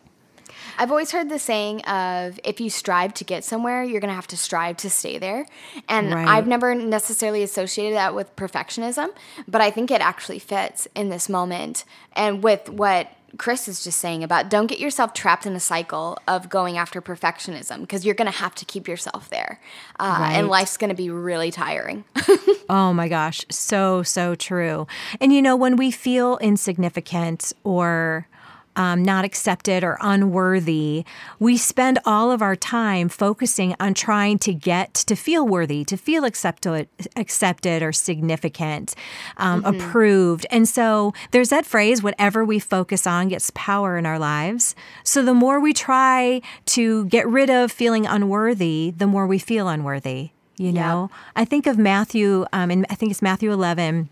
[0.78, 4.16] I've always heard the saying of if you strive to get somewhere, you're going to
[4.16, 5.46] have to strive to stay there.
[5.88, 6.28] And right.
[6.28, 9.10] I've never necessarily associated that with perfectionism,
[9.48, 14.00] but I think it actually fits in this moment and with what Kris is just
[14.00, 18.16] saying about don't get yourself trapped in a cycle of going after perfectionism because you're
[18.16, 19.60] going to have to keep yourself there.
[20.00, 20.34] Uh, right.
[20.34, 22.04] And life's going to be really tiring.
[22.70, 23.44] oh my gosh.
[23.50, 24.88] So, so true.
[25.20, 28.28] And you know, when we feel insignificant or
[28.76, 31.06] um, not accepted or unworthy,
[31.40, 35.98] we spend all of our time focusing on trying to get to feel worthy, to
[35.98, 38.96] feel accepted, accepted or significant,
[39.38, 39.80] um, mm-hmm.
[39.80, 40.46] approved.
[40.52, 45.24] And so there's that phrase: "Whatever we focus on gets power in our lives." So
[45.24, 50.32] the more we try to get rid of feeling unworthy, the more we feel unworthy.
[50.58, 51.20] You know, yep.
[51.36, 54.10] I think of Matthew, um, and I think it's Matthew 11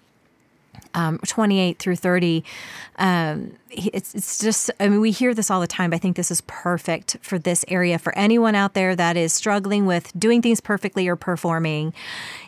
[0.93, 2.43] um, 28 through 30.
[2.97, 6.15] Um, it's, it's just, I mean, we hear this all the time, but I think
[6.15, 7.97] this is perfect for this area.
[7.97, 11.93] For anyone out there that is struggling with doing things perfectly or performing,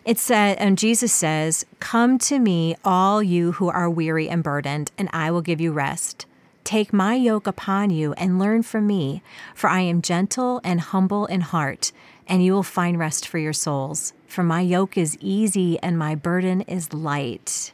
[0.05, 4.91] it said, and Jesus says, Come to me, all you who are weary and burdened,
[4.97, 6.25] and I will give you rest.
[6.63, 9.21] Take my yoke upon you and learn from me,
[9.53, 11.91] for I am gentle and humble in heart,
[12.25, 14.13] and you will find rest for your souls.
[14.27, 17.73] For my yoke is easy and my burden is light.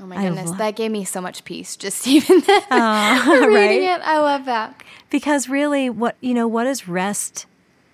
[0.00, 3.82] Oh my goodness, that gave me so much peace just even uh, reading right?
[3.82, 4.00] it.
[4.02, 4.82] I love that.
[5.10, 7.46] Because really what you know, what does rest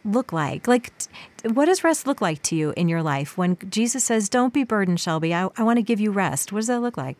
[0.04, 0.68] look like?
[0.68, 0.92] Like
[1.42, 3.36] what does rest look like to you in your life?
[3.36, 6.52] When Jesus says, Don't be burdened, Shelby, I, I want to give you rest.
[6.52, 7.16] What does that look like?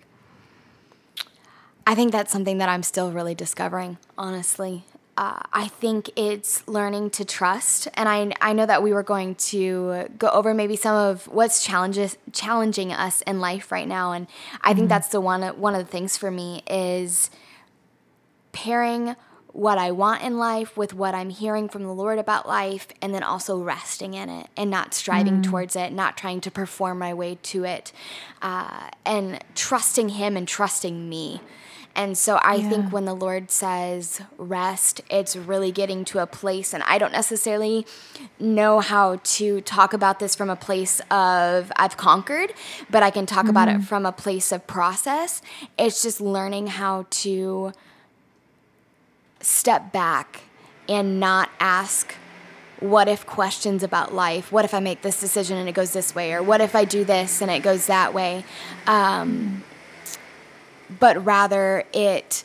[1.87, 4.85] I think that's something that I'm still really discovering, honestly
[5.16, 7.88] uh, I think it's learning to trust.
[7.94, 11.64] And I, I know that we were going to go over maybe some of what's
[11.64, 14.12] challenges challenging us in life right now.
[14.12, 14.26] And
[14.61, 14.88] I think mm-hmm.
[14.88, 17.31] that's the one one of the things for me is
[18.52, 19.16] pairing
[19.57, 23.14] what I want in life with what I'm hearing from the Lord about life, and
[23.14, 25.44] then also resting in it and not striving mm.
[25.44, 27.90] towards it, not trying to perform my way to it,
[28.42, 31.40] uh, and trusting Him and trusting me.
[31.96, 32.68] And so I yeah.
[32.68, 37.12] think when the Lord says rest, it's really getting to a place, and I don't
[37.12, 37.87] necessarily
[38.38, 42.52] know how to talk about this from a place of I've conquered,
[42.90, 43.50] but I can talk mm-hmm.
[43.50, 43.82] about it mm-hmm.
[43.82, 45.40] from a place of process.
[45.78, 47.72] It's just learning how to
[49.40, 50.42] step back
[50.88, 52.14] and not ask
[52.80, 54.52] what if questions about life.
[54.52, 56.35] What if I make this decision and it goes this way?
[56.35, 58.44] Or what if I do this and it goes that way?
[58.87, 59.64] Um,
[61.01, 62.44] but rather it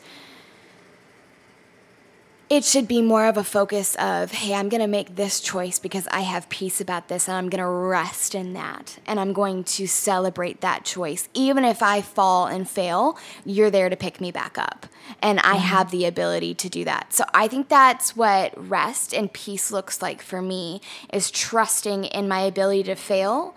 [2.52, 5.78] it should be more of a focus of, hey, I'm going to make this choice
[5.78, 8.98] because I have peace about this and I'm going to rest in that.
[9.06, 11.30] And I'm going to celebrate that choice.
[11.32, 14.84] Even if I fall and fail, you're there to pick me back up.
[15.22, 15.60] And I mm-hmm.
[15.60, 17.14] have the ability to do that.
[17.14, 22.28] So I think that's what rest and peace looks like for me is trusting in
[22.28, 23.56] my ability to fail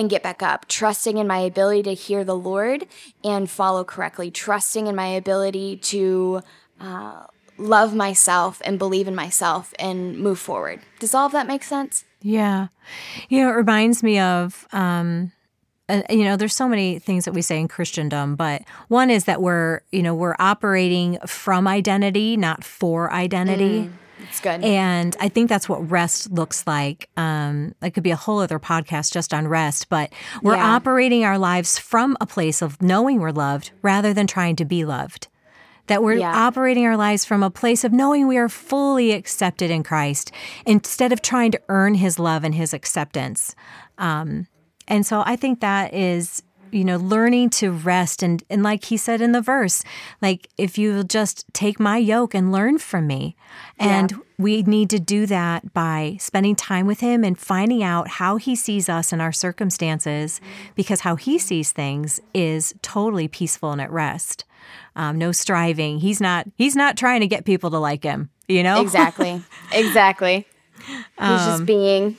[0.00, 2.86] and get back up, trusting in my ability to hear the Lord
[3.22, 6.40] and follow correctly, trusting in my ability to
[6.80, 7.26] uh,
[7.58, 10.80] love myself and believe in myself and move forward.
[10.98, 12.04] Does all of that make sense?
[12.22, 12.68] Yeah.
[13.28, 15.32] You know, it reminds me of, um,
[15.88, 19.24] uh, you know, there's so many things that we say in Christendom, but one is
[19.24, 23.82] that we're, you know, we're operating from identity, not for identity.
[23.82, 23.92] Mm.
[24.28, 24.62] It's good.
[24.62, 27.08] And I think that's what rest looks like.
[27.16, 30.74] Um, it could be a whole other podcast just on rest, but we're yeah.
[30.74, 34.84] operating our lives from a place of knowing we're loved rather than trying to be
[34.84, 35.28] loved.
[35.86, 36.32] That we're yeah.
[36.36, 40.30] operating our lives from a place of knowing we are fully accepted in Christ
[40.64, 43.56] instead of trying to earn his love and his acceptance.
[43.98, 44.46] Um,
[44.86, 48.22] and so I think that is you know, learning to rest.
[48.22, 49.82] And, and like he said in the verse,
[50.20, 53.36] like, if you will just take my yoke and learn from me.
[53.78, 54.18] And yeah.
[54.38, 58.54] we need to do that by spending time with him and finding out how he
[58.54, 60.40] sees us and our circumstances,
[60.74, 64.44] because how he sees things is totally peaceful and at rest.
[64.96, 66.00] Um, no striving.
[66.00, 68.80] He's not, he's not trying to get people to like him, you know?
[68.80, 69.42] Exactly.
[69.72, 70.46] exactly.
[70.86, 72.16] He's um, just being.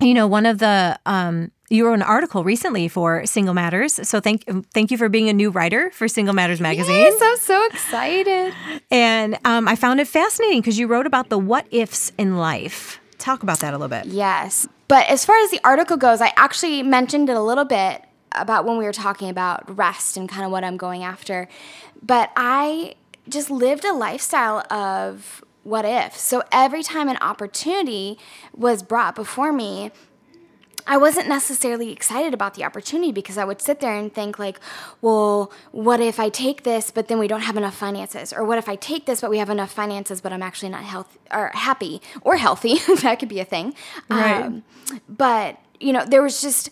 [0.00, 4.06] You know, one of the, um, you wrote an article recently for Single Matters.
[4.06, 6.96] So thank thank you for being a new writer for Single Matters magazine.
[6.96, 8.52] Yes, I'm so excited.
[8.90, 13.00] And um, I found it fascinating because you wrote about the what ifs in life.
[13.18, 14.06] Talk about that a little bit.
[14.06, 14.66] Yes.
[14.88, 18.02] But as far as the article goes, I actually mentioned it a little bit
[18.32, 21.48] about when we were talking about rest and kind of what I'm going after.
[22.02, 22.94] But I
[23.28, 26.16] just lived a lifestyle of what if.
[26.16, 28.18] So every time an opportunity
[28.56, 29.92] was brought before me,
[30.86, 34.58] I wasn't necessarily excited about the opportunity because I would sit there and think like,
[35.00, 38.32] well, what if I take this but then we don't have enough finances?
[38.32, 40.84] Or what if I take this but we have enough finances but I'm actually not
[40.84, 42.78] healthy or happy or healthy?
[43.02, 43.74] that could be a thing.
[44.08, 44.42] Right.
[44.42, 44.64] Um,
[45.08, 46.70] but you know, there was just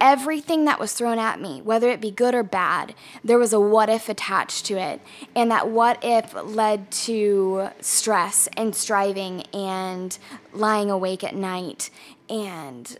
[0.00, 2.94] everything that was thrown at me, whether it be good or bad,
[3.24, 5.00] there was a what if attached to it.
[5.34, 10.18] And that what if led to stress and striving and
[10.52, 11.90] lying awake at night
[12.28, 12.98] and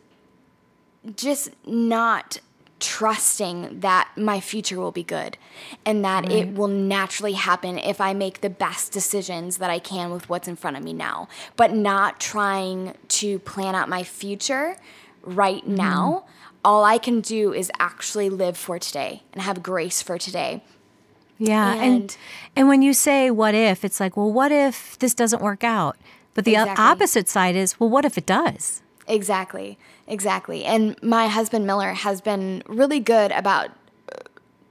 [1.14, 2.40] just not
[2.78, 5.38] trusting that my future will be good
[5.86, 6.32] and that right.
[6.32, 10.46] it will naturally happen if I make the best decisions that I can with what's
[10.46, 14.76] in front of me now, but not trying to plan out my future
[15.22, 15.74] right mm-hmm.
[15.74, 16.26] now
[16.66, 20.64] all I can do is actually live for today and have grace for today.
[21.38, 22.16] Yeah, and and,
[22.56, 25.96] and when you say what if, it's like, well, what if this doesn't work out?
[26.34, 26.84] But the exactly.
[26.84, 28.82] opposite side is, well, what if it does?
[29.08, 29.78] Exactly.
[30.06, 30.64] Exactly.
[30.64, 33.70] And my husband Miller has been really good about
[34.12, 34.20] uh,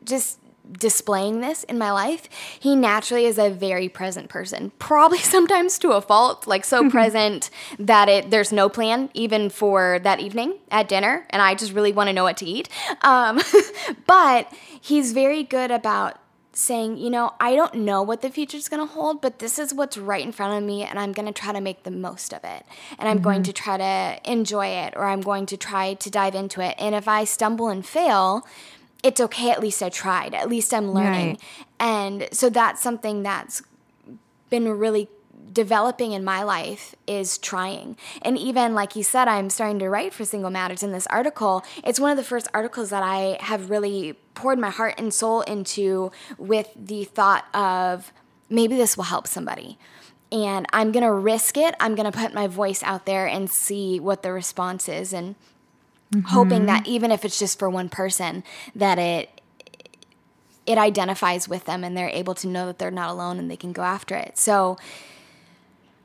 [0.04, 0.40] just
[0.72, 2.30] displaying this in my life,
[2.60, 4.72] he naturally is a very present person.
[4.80, 10.00] Probably sometimes to a fault, like so present that it there's no plan even for
[10.04, 12.70] that evening at dinner, and I just really want to know what to eat.
[13.02, 13.40] Um,
[14.08, 16.20] but he's very good about
[16.56, 19.60] saying, you know, I don't know what the future is going to hold, but this
[19.60, 21.92] is what's right in front of me, and I'm going to try to make the
[21.92, 22.66] most of it.
[22.98, 23.24] And I'm mm-hmm.
[23.24, 26.76] going to try to enjoy it, or I'm going to try to dive into it.
[26.80, 28.48] And if I stumble and fail,
[29.04, 31.42] it's okay at least i tried at least i'm learning right.
[31.80, 33.62] and so that's something that's
[34.50, 35.08] been really
[35.54, 40.12] developing in my life is trying and even like you said i'm starting to write
[40.12, 43.70] for single matters in this article it's one of the first articles that i have
[43.70, 48.12] really poured my heart and soul into with the thought of
[48.50, 49.78] maybe this will help somebody
[50.32, 53.50] and i'm going to risk it i'm going to put my voice out there and
[53.50, 55.36] see what the response is and
[56.14, 56.28] mm-hmm.
[56.28, 58.44] hoping that even if it's just for one person,
[58.76, 59.30] that it
[60.66, 63.58] it identifies with them and they're able to know that they're not alone and they
[63.58, 64.36] can go after it.
[64.36, 64.78] So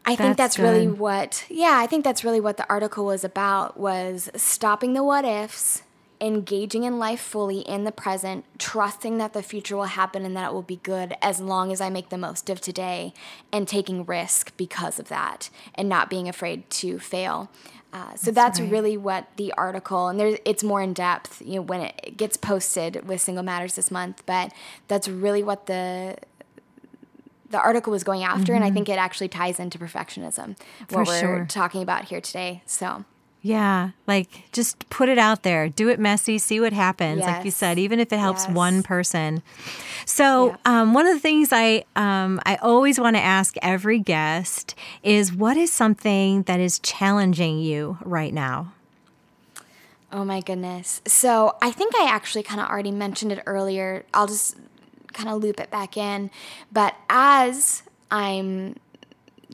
[0.04, 3.24] I think that's, that's really what yeah, I think that's really what the article was
[3.24, 5.82] about was stopping the what ifs,
[6.20, 10.50] engaging in life fully in the present, trusting that the future will happen and that
[10.50, 13.14] it will be good as long as I make the most of today
[13.52, 17.50] and taking risk because of that and not being afraid to fail.
[17.92, 18.70] Uh, so that's, that's right.
[18.70, 22.36] really what the article and there's it's more in depth you know when it gets
[22.36, 24.52] posted with single matters this month but
[24.86, 26.16] that's really what the
[27.48, 28.54] the article was going after mm-hmm.
[28.54, 28.74] and i mm-hmm.
[28.74, 30.56] think it actually ties into perfectionism
[30.86, 31.46] For what we're sure.
[31.48, 33.04] talking about here today so
[33.42, 35.68] yeah, like just put it out there.
[35.68, 37.20] Do it messy, see what happens.
[37.20, 37.26] Yes.
[37.28, 38.54] Like you said, even if it helps yes.
[38.54, 39.42] one person.
[40.04, 40.56] So, yeah.
[40.82, 45.32] um, one of the things I um, I always want to ask every guest is,
[45.32, 48.72] what is something that is challenging you right now?
[50.12, 51.00] Oh my goodness.
[51.06, 54.04] So I think I actually kind of already mentioned it earlier.
[54.12, 54.56] I'll just
[55.12, 56.30] kind of loop it back in.
[56.72, 58.76] But as I'm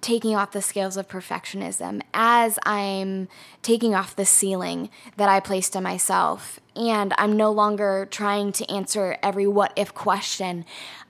[0.00, 3.28] taking off the scales of perfectionism, as I'm
[3.62, 8.70] taking off the ceiling that I placed on myself, and I'm no longer trying to
[8.70, 10.64] answer every what if question.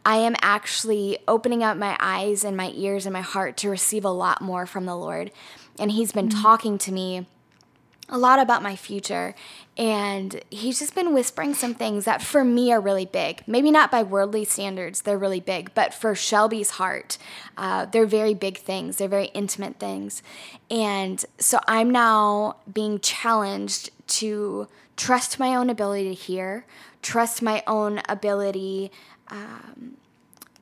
[0.05, 4.05] I am actually opening up my eyes and my ears and my heart to receive
[4.05, 5.33] a lot more from the Lord.
[5.79, 6.43] And He's been mm-hmm.
[6.43, 7.27] talking to me
[8.09, 9.35] a lot about my future.
[9.77, 13.43] And he's just been whispering some things that for me are really big.
[13.47, 17.19] Maybe not by worldly standards, they're really big, but for Shelby's heart,
[17.57, 18.97] uh, they're very big things.
[18.97, 20.23] They're very intimate things.
[20.71, 26.65] And so I'm now being challenged to trust my own ability to hear,
[27.03, 28.91] trust my own ability
[29.29, 29.97] um,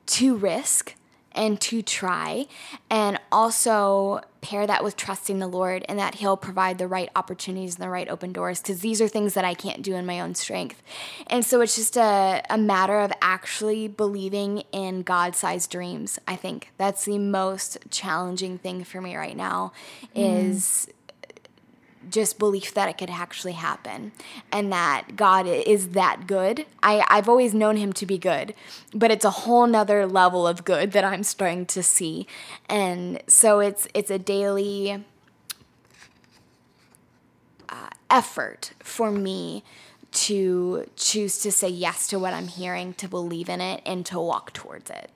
[0.07, 0.95] to risk
[1.35, 2.45] and to try,
[2.89, 7.75] and also pair that with trusting the Lord and that He'll provide the right opportunities
[7.75, 10.19] and the right open doors because these are things that I can't do in my
[10.19, 10.81] own strength.
[11.27, 16.19] And so it's just a, a matter of actually believing in God sized dreams.
[16.27, 19.73] I think that's the most challenging thing for me right now
[20.15, 20.49] mm.
[20.49, 20.87] is
[22.09, 24.11] just belief that it could actually happen
[24.51, 26.65] and that God is that good.
[26.81, 28.53] I, I've always known him to be good,
[28.93, 32.27] but it's a whole nother level of good that I'm starting to see.
[32.69, 35.03] And so it's it's a daily
[37.69, 39.63] uh, effort for me
[40.11, 44.19] to choose to say yes to what I'm hearing, to believe in it, and to
[44.19, 45.11] walk towards it.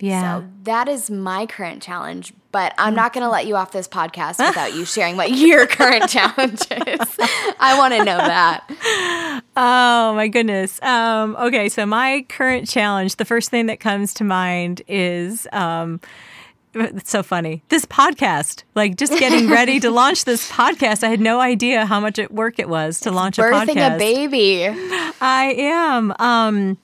[0.00, 0.40] Yeah.
[0.40, 3.86] So that is my current challenge, but I'm not going to let you off this
[3.86, 7.16] podcast without you sharing what your current challenge is.
[7.60, 9.42] I want to know that.
[9.56, 10.82] Oh my goodness.
[10.82, 16.00] Um, okay, so my current challenge, the first thing that comes to mind is um,
[16.74, 17.62] it's so funny.
[17.68, 22.00] This podcast, like just getting ready to launch this podcast, I had no idea how
[22.00, 23.66] much work it was to launch a podcast.
[23.66, 24.66] Birthing a baby.
[25.20, 26.14] I am.
[26.18, 26.78] Um,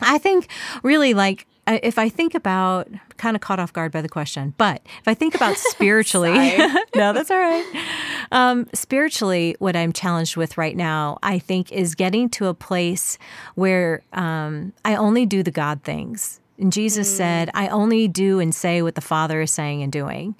[0.00, 0.48] I think
[0.82, 4.82] really like if I think about, kind of caught off guard by the question, but
[4.84, 6.32] if I think about spiritually,
[6.94, 7.86] no, that's all right.
[8.32, 13.18] Um, spiritually, what I'm challenged with right now, I think, is getting to a place
[13.54, 16.40] where um, I only do the God things.
[16.58, 17.16] And Jesus mm.
[17.16, 20.34] said, I only do and say what the Father is saying and doing.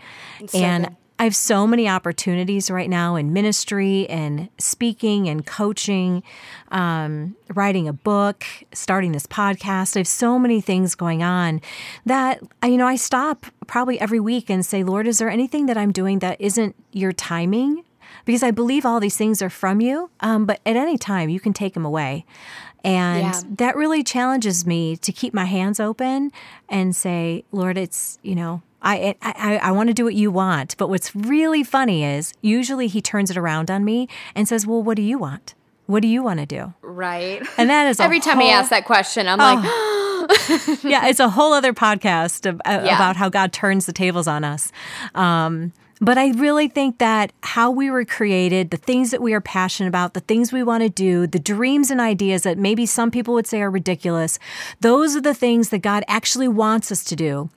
[0.47, 0.97] So and good.
[1.18, 6.22] I have so many opportunities right now in ministry and speaking and coaching,
[6.70, 9.96] um, writing a book, starting this podcast.
[9.96, 11.62] I have so many things going on
[12.04, 15.78] that, you know, I stop probably every week and say, Lord, is there anything that
[15.78, 17.84] I'm doing that isn't your timing?
[18.26, 21.40] Because I believe all these things are from you, um, but at any time you
[21.40, 22.26] can take them away.
[22.84, 23.40] And yeah.
[23.56, 26.30] that really challenges me to keep my hands open
[26.68, 30.76] and say, Lord, it's, you know, I, I, I want to do what you want.
[30.76, 34.82] But what's really funny is usually he turns it around on me and says, Well,
[34.82, 35.55] what do you want?
[35.87, 36.74] What do you want to do?
[36.82, 37.43] Right.
[37.59, 40.26] And that is every time whole, he asks that question, I'm oh.
[40.28, 42.97] like, yeah, it's a whole other podcast of, uh, yeah.
[42.97, 44.72] about how God turns the tables on us.
[45.14, 49.41] Um, but I really think that how we were created, the things that we are
[49.41, 53.11] passionate about, the things we want to do, the dreams and ideas that maybe some
[53.11, 54.39] people would say are ridiculous,
[54.80, 57.49] those are the things that God actually wants us to do.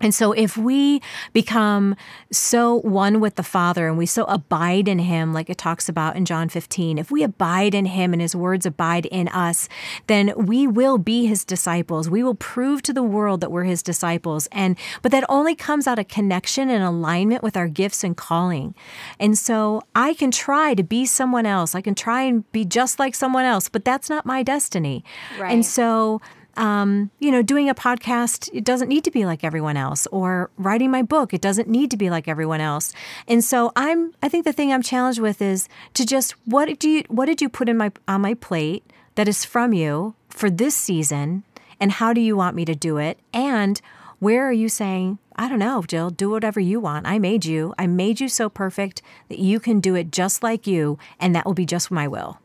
[0.00, 1.94] And so, if we become
[2.32, 6.16] so one with the Father and we so abide in Him, like it talks about
[6.16, 9.68] in John 15, if we abide in Him and His words abide in us,
[10.06, 12.08] then we will be His disciples.
[12.08, 14.48] We will prove to the world that we're His disciples.
[14.52, 18.74] And, but that only comes out of connection and alignment with our gifts and calling.
[19.18, 21.74] And so, I can try to be someone else.
[21.74, 25.04] I can try and be just like someone else, but that's not my destiny.
[25.38, 25.52] Right.
[25.52, 26.22] And so,
[26.60, 30.50] um, you know, doing a podcast, it doesn't need to be like everyone else, or
[30.58, 32.92] writing my book, it doesn't need to be like everyone else.
[33.26, 36.88] And so I'm, I think the thing I'm challenged with is to just what do
[36.88, 38.84] you, what did you put in my on my plate
[39.14, 41.44] that is from you for this season,
[41.80, 43.80] and how do you want me to do it, and
[44.18, 47.06] where are you saying, I don't know, Jill, do whatever you want.
[47.06, 47.72] I made you.
[47.78, 49.00] I made you so perfect
[49.30, 52.38] that you can do it just like you, and that will be just my will.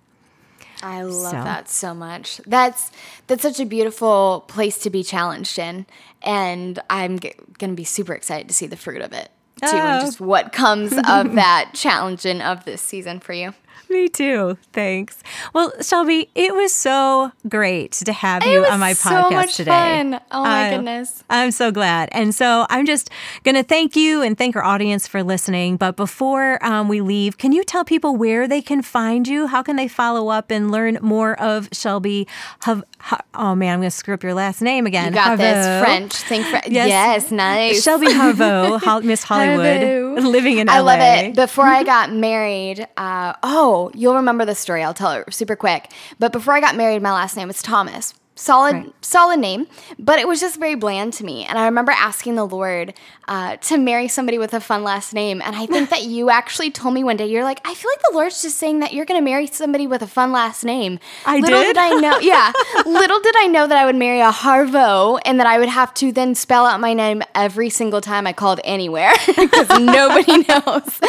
[0.84, 1.44] I love so.
[1.44, 2.38] that so much.
[2.46, 2.92] That's
[3.28, 5.86] that's such a beautiful place to be challenged in,
[6.22, 9.30] and I'm g- going to be super excited to see the fruit of it
[9.62, 9.78] too, oh.
[9.78, 13.54] and just what comes of that challenge and of this season for you.
[13.90, 14.58] Me too.
[14.74, 15.22] Thanks.
[15.54, 19.72] Well, Shelby, it was so great to have you on my so podcast today.
[19.72, 20.22] Fun.
[20.32, 21.24] Oh my uh, goodness.
[21.30, 22.10] I'm so glad.
[22.12, 23.10] And so I'm just
[23.44, 25.78] going to thank you and thank our audience for listening.
[25.78, 29.48] But before um, we leave, can you tell people where they can find you?
[29.48, 32.28] How can they follow up and learn more of Shelby?
[32.62, 35.08] Hav- ha- oh man, I'm going to screw up your last name again.
[35.08, 35.84] You got this.
[35.84, 36.14] French.
[36.14, 36.68] Think French.
[36.68, 36.90] Yes.
[36.90, 37.84] yes, nice.
[37.84, 40.74] Shelby Harveaux, Miss Hollywood, living in LA.
[40.74, 41.36] I love it.
[41.36, 44.84] Before I got married, uh, oh, Oh, you'll remember the story.
[44.84, 45.92] I'll tell it super quick.
[46.20, 48.14] But before I got married, my last name was Thomas.
[48.38, 48.94] Solid, right.
[49.00, 49.66] solid name,
[49.98, 51.46] but it was just very bland to me.
[51.46, 52.94] And I remember asking the Lord
[53.30, 55.42] uh, to marry somebody with a fun last name.
[55.42, 58.02] And I think that you actually told me one day, you're like, I feel like
[58.02, 61.00] the Lord's just saying that you're going to marry somebody with a fun last name.
[61.26, 61.76] I little did.
[61.76, 62.52] did I know, yeah.
[62.86, 65.94] little did I know that I would marry a Harveaux and that I would have
[65.96, 71.00] to then spell out my name every single time I called anywhere because nobody knows.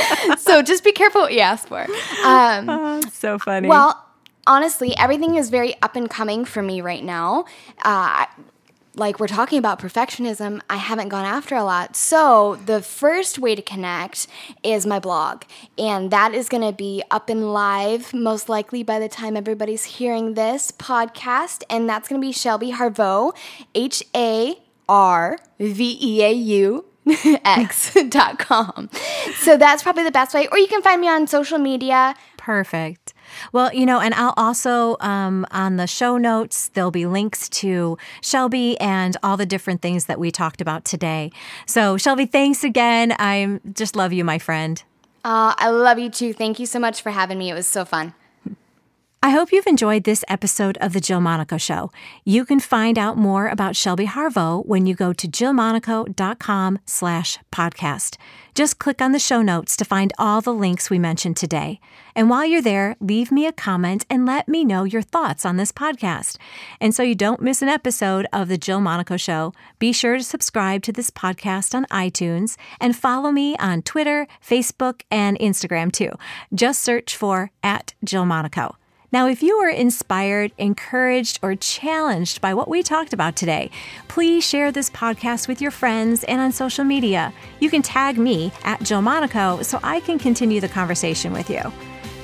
[0.40, 1.82] so just be careful what you ask for.
[2.24, 3.66] Um, oh, so funny.
[3.66, 4.05] Well
[4.46, 7.44] honestly, everything is very up and coming for me right now.
[7.82, 8.26] Uh,
[8.96, 11.94] like we're talking about perfectionism, I haven't gone after a lot.
[11.94, 14.26] So, the first way to connect
[14.62, 15.42] is my blog.
[15.76, 19.84] And that is going to be up and live most likely by the time everybody's
[19.84, 21.62] hearing this podcast.
[21.68, 23.36] And that's going to be Shelby Harveaux,
[23.74, 24.56] H A
[24.88, 28.90] R V E A U x.com.
[29.36, 30.48] So that's probably the best way.
[30.50, 32.14] Or you can find me on social media.
[32.46, 33.12] Perfect.
[33.52, 37.98] Well, you know, and I'll also um, on the show notes, there'll be links to
[38.20, 41.32] Shelby and all the different things that we talked about today.
[41.66, 43.16] So, Shelby, thanks again.
[43.18, 44.80] I just love you, my friend.
[45.24, 46.32] Uh, I love you too.
[46.32, 47.50] Thank you so much for having me.
[47.50, 48.14] It was so fun.
[49.26, 51.90] I hope you've enjoyed this episode of The Jill Monaco Show.
[52.24, 58.18] You can find out more about Shelby Harveaux when you go to jillmonaco.com slash podcast.
[58.54, 61.80] Just click on the show notes to find all the links we mentioned today.
[62.14, 65.56] And while you're there, leave me a comment and let me know your thoughts on
[65.56, 66.36] this podcast.
[66.80, 70.22] And so you don't miss an episode of The Jill Monaco Show, be sure to
[70.22, 76.12] subscribe to this podcast on iTunes and follow me on Twitter, Facebook, and Instagram too.
[76.54, 78.76] Just search for at Jill Monaco.
[79.12, 83.70] Now, if you were inspired, encouraged, or challenged by what we talked about today,
[84.08, 87.32] please share this podcast with your friends and on social media.
[87.60, 91.62] You can tag me at Jill Monaco so I can continue the conversation with you.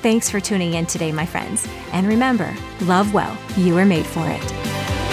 [0.03, 1.66] Thanks for tuning in today, my friends.
[1.93, 2.53] And remember,
[2.83, 3.39] love well.
[3.57, 5.11] You are made for it.